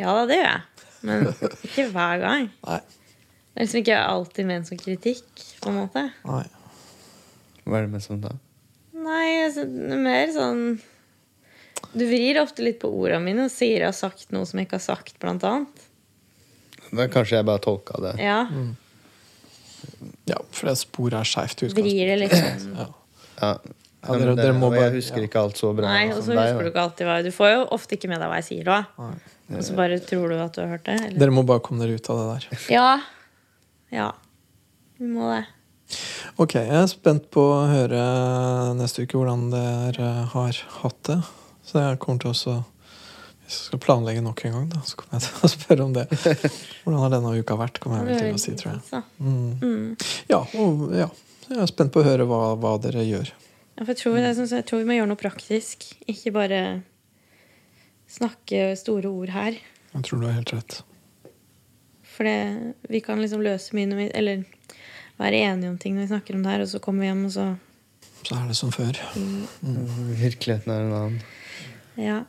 [0.00, 0.86] Ja da, det gjør jeg.
[1.08, 1.26] Men
[1.66, 2.48] ikke hver gang.
[2.70, 2.80] Nei.
[3.50, 5.28] Det er liksom ikke alltid ment som kritikk,
[5.60, 6.06] på en måte.
[6.24, 6.44] Nei.
[7.66, 8.30] Hva er det med sånn da?
[9.00, 10.62] Nei, altså, det er mer sånn
[11.92, 14.68] Du vrir ofte litt på ordene mine og sier jeg har sagt noe som jeg
[14.68, 15.86] ikke har sagt, blant annet.
[16.90, 18.14] Da kanskje jeg bare tolka det.
[18.22, 18.44] Ja.
[20.28, 22.74] Ja, for det sporet er skeivt Vrir det liksom.
[22.76, 22.86] Ja.
[23.40, 23.52] Ja.
[24.00, 25.26] Ja, dere- dere må og bare- jeg husker ja.
[25.28, 27.66] ikke alt så bra Nei, og så husker du ikke alltid hva Du får jo
[27.76, 28.78] ofte ikke med deg hva jeg sier da.
[29.50, 30.94] Og så bare tror du at du har hørt det.
[31.00, 31.18] Eller?
[31.18, 32.58] Dere må bare komme dere ut av det der.
[32.72, 33.00] Ja.
[33.92, 34.12] Ja.
[34.98, 35.46] Vi må det.
[36.38, 38.00] Ok, jeg er spent på å høre
[38.78, 41.18] neste uke hvordan dere har hatt det.
[41.70, 42.56] Så jeg kommer til også
[43.44, 45.94] Hvis jeg skal planlegge nok en gang, da, så kommer jeg til å spørre om
[45.94, 46.06] det.
[46.84, 48.80] Hvordan har denne uka vært, kommer jeg vel til å si, tror jeg.
[48.80, 49.02] Altså.
[49.18, 49.50] Mm.
[49.62, 50.10] Mm.
[50.30, 51.08] Ja, og ja.
[51.50, 53.32] Jeg er spent på å høre hva, hva dere gjør.
[53.74, 55.88] Ja, for jeg, tror, jeg, jeg tror vi må gjøre noe praktisk.
[56.10, 56.60] Ikke bare
[58.10, 59.58] snakke store ord her.
[59.96, 60.76] Jeg tror du har helt rett.
[62.06, 64.46] For det, vi kan liksom løse mye når vi Eller
[65.20, 67.26] være enige om ting når vi snakker om det her, og så kommer vi hjem,
[67.26, 67.48] og så
[68.22, 68.98] Så er det som før.
[70.20, 71.20] Virkeligheten er en annen.
[72.00, 72.22] Ja.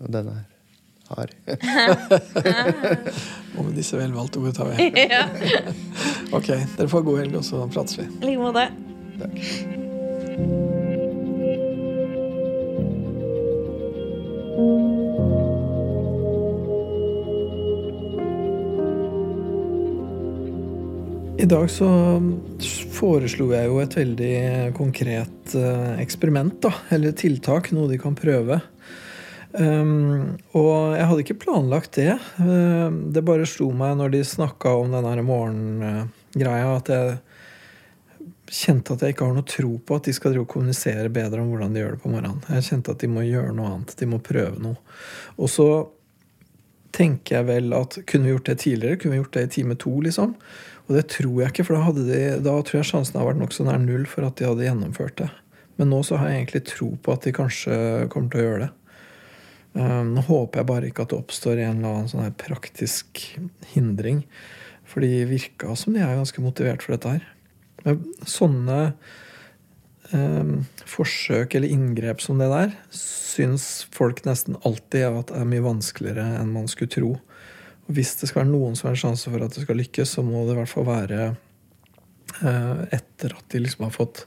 [0.00, 0.44] Og denne her
[1.10, 1.32] Hard.
[3.58, 4.86] Og med disse velvalgte ordene tar vi.
[5.10, 5.24] ja.
[6.30, 6.46] Ok,
[6.76, 8.06] dere får god helg, og så prates vi.
[8.22, 8.70] I like måte.
[21.40, 21.86] I dag så
[22.92, 24.32] foreslo jeg jo et veldig
[24.76, 26.72] konkret eh, eksperiment, da.
[26.92, 27.70] Eller tiltak.
[27.72, 28.58] Noe de kan prøve.
[29.56, 32.12] Um, og jeg hadde ikke planlagt det.
[32.36, 37.16] Um, det bare slo meg når de snakka om den her morgengreia, at jeg
[38.60, 41.40] kjente at jeg ikke har noe tro på at de skal drive og kommunisere bedre
[41.40, 42.44] om hvordan de gjør det på morgenen.
[42.52, 43.96] Jeg kjente at de må gjøre noe annet.
[43.96, 44.76] De må prøve noe.
[45.40, 45.70] Og så
[46.92, 49.00] tenker jeg vel at kunne vi gjort det tidligere?
[49.00, 50.36] Kunne vi gjort det i time to, liksom?
[50.90, 53.62] Og det tror jeg ikke, for da, de, da tror jeg sjansen har vært nokså
[53.68, 55.28] nær null for at de hadde gjennomført det.
[55.78, 57.76] Men nå så har jeg egentlig tro på at de kanskje
[58.10, 58.70] kommer til å gjøre det.
[59.70, 63.22] Um, nå håper jeg bare ikke at det oppstår en eller annen sånn her praktisk
[63.70, 64.24] hindring.
[64.90, 67.28] For de virka som de er ganske motivert for dette her.
[67.86, 68.80] Men sånne
[70.10, 70.54] um,
[70.90, 76.50] forsøk eller inngrep som det der syns folk nesten alltid at er mye vanskeligere enn
[76.58, 77.14] man skulle tro.
[77.90, 80.24] Hvis det skal være noen som har en sjanse for at det skal lykkes, så
[80.26, 84.24] må det i hvert fall være eh, etter at de liksom har fått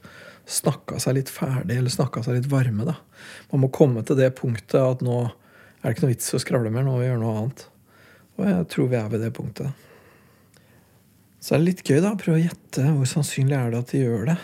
[0.50, 2.88] snakka seg litt ferdig, eller snakka seg litt varme.
[2.88, 2.98] da.
[3.54, 6.72] Man må komme til det punktet at nå er det ikke noe vits å skravle
[6.72, 7.66] mer, nå må vi gjøre noe annet.
[8.40, 9.84] Og jeg tror vi er ved det punktet.
[11.44, 14.04] Så er det litt gøy da, prøve å gjette hvor sannsynlig er det at de
[14.04, 14.38] gjør det.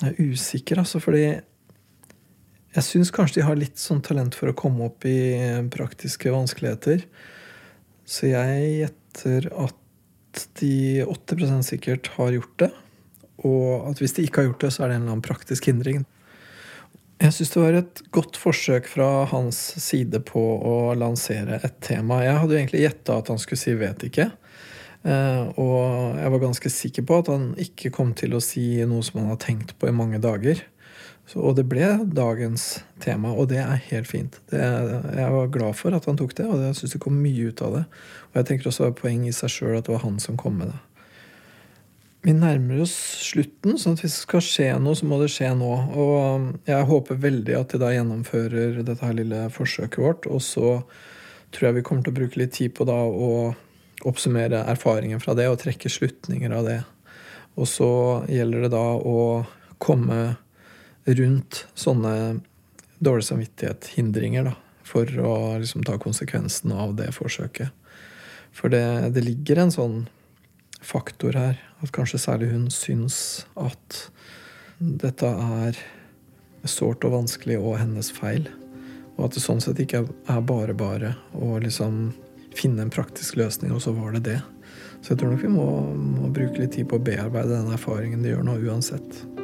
[0.00, 1.26] Jeg er usikker, altså, fordi
[2.76, 5.16] jeg syns kanskje de har litt sånn talent for å komme opp i
[5.72, 7.04] praktiske vanskeligheter.
[8.06, 12.70] Så jeg gjetter at de 80% sikkert har gjort det.
[13.46, 15.68] Og at hvis de ikke har gjort det, så er det en eller annen praktisk
[15.68, 16.04] hindring.
[17.16, 22.20] Jeg syns det var et godt forsøk fra hans side på å lansere et tema.
[22.24, 24.32] Jeg hadde jo egentlig gjetta at han skulle si 'vet ikke'.
[25.06, 29.02] Eh, Og jeg var ganske sikker på at han ikke kom til å si noe
[29.02, 30.60] som han har tenkt på i mange dager.
[31.26, 34.38] Så, og det ble dagens tema, og det er helt fint.
[34.50, 37.48] Det, jeg var glad for at han tok det, og jeg syns det kom mye
[37.50, 37.86] ut av det.
[38.30, 40.38] Og jeg tenker også det var poeng i seg sjøl at det var han som
[40.38, 40.78] kom med det.
[42.26, 45.52] Vi nærmer oss slutten, sånn at hvis det skal skje noe, så må det skje
[45.58, 45.72] nå.
[45.98, 50.78] Og jeg håper veldig at de da gjennomfører dette her lille forsøket vårt, og så
[51.54, 53.30] tror jeg vi kommer til å bruke litt tid på da å
[54.06, 56.80] oppsummere erfaringen fra det og trekke slutninger av det.
[57.58, 57.92] Og så
[58.30, 59.20] gjelder det da å
[59.82, 60.36] komme
[61.06, 62.40] rundt sånne
[62.98, 64.52] dårlig samvittighet-hindringer.
[64.86, 67.74] For å liksom ta konsekvensen av det forsøket.
[68.54, 69.96] For det, det ligger en sånn
[70.86, 73.18] faktor her, at kanskje særlig hun syns
[73.58, 74.06] at
[74.78, 75.78] dette er
[76.68, 78.46] sårt og vanskelig og hennes feil.
[79.16, 82.12] Og at det sånn sett ikke er bare bare å liksom
[82.56, 84.40] finne en praktisk løsning, og så var det det.
[85.02, 88.24] Så jeg tror nok vi må, må bruke litt tid på å bearbeide den erfaringen
[88.24, 89.35] de gjør nå, uansett.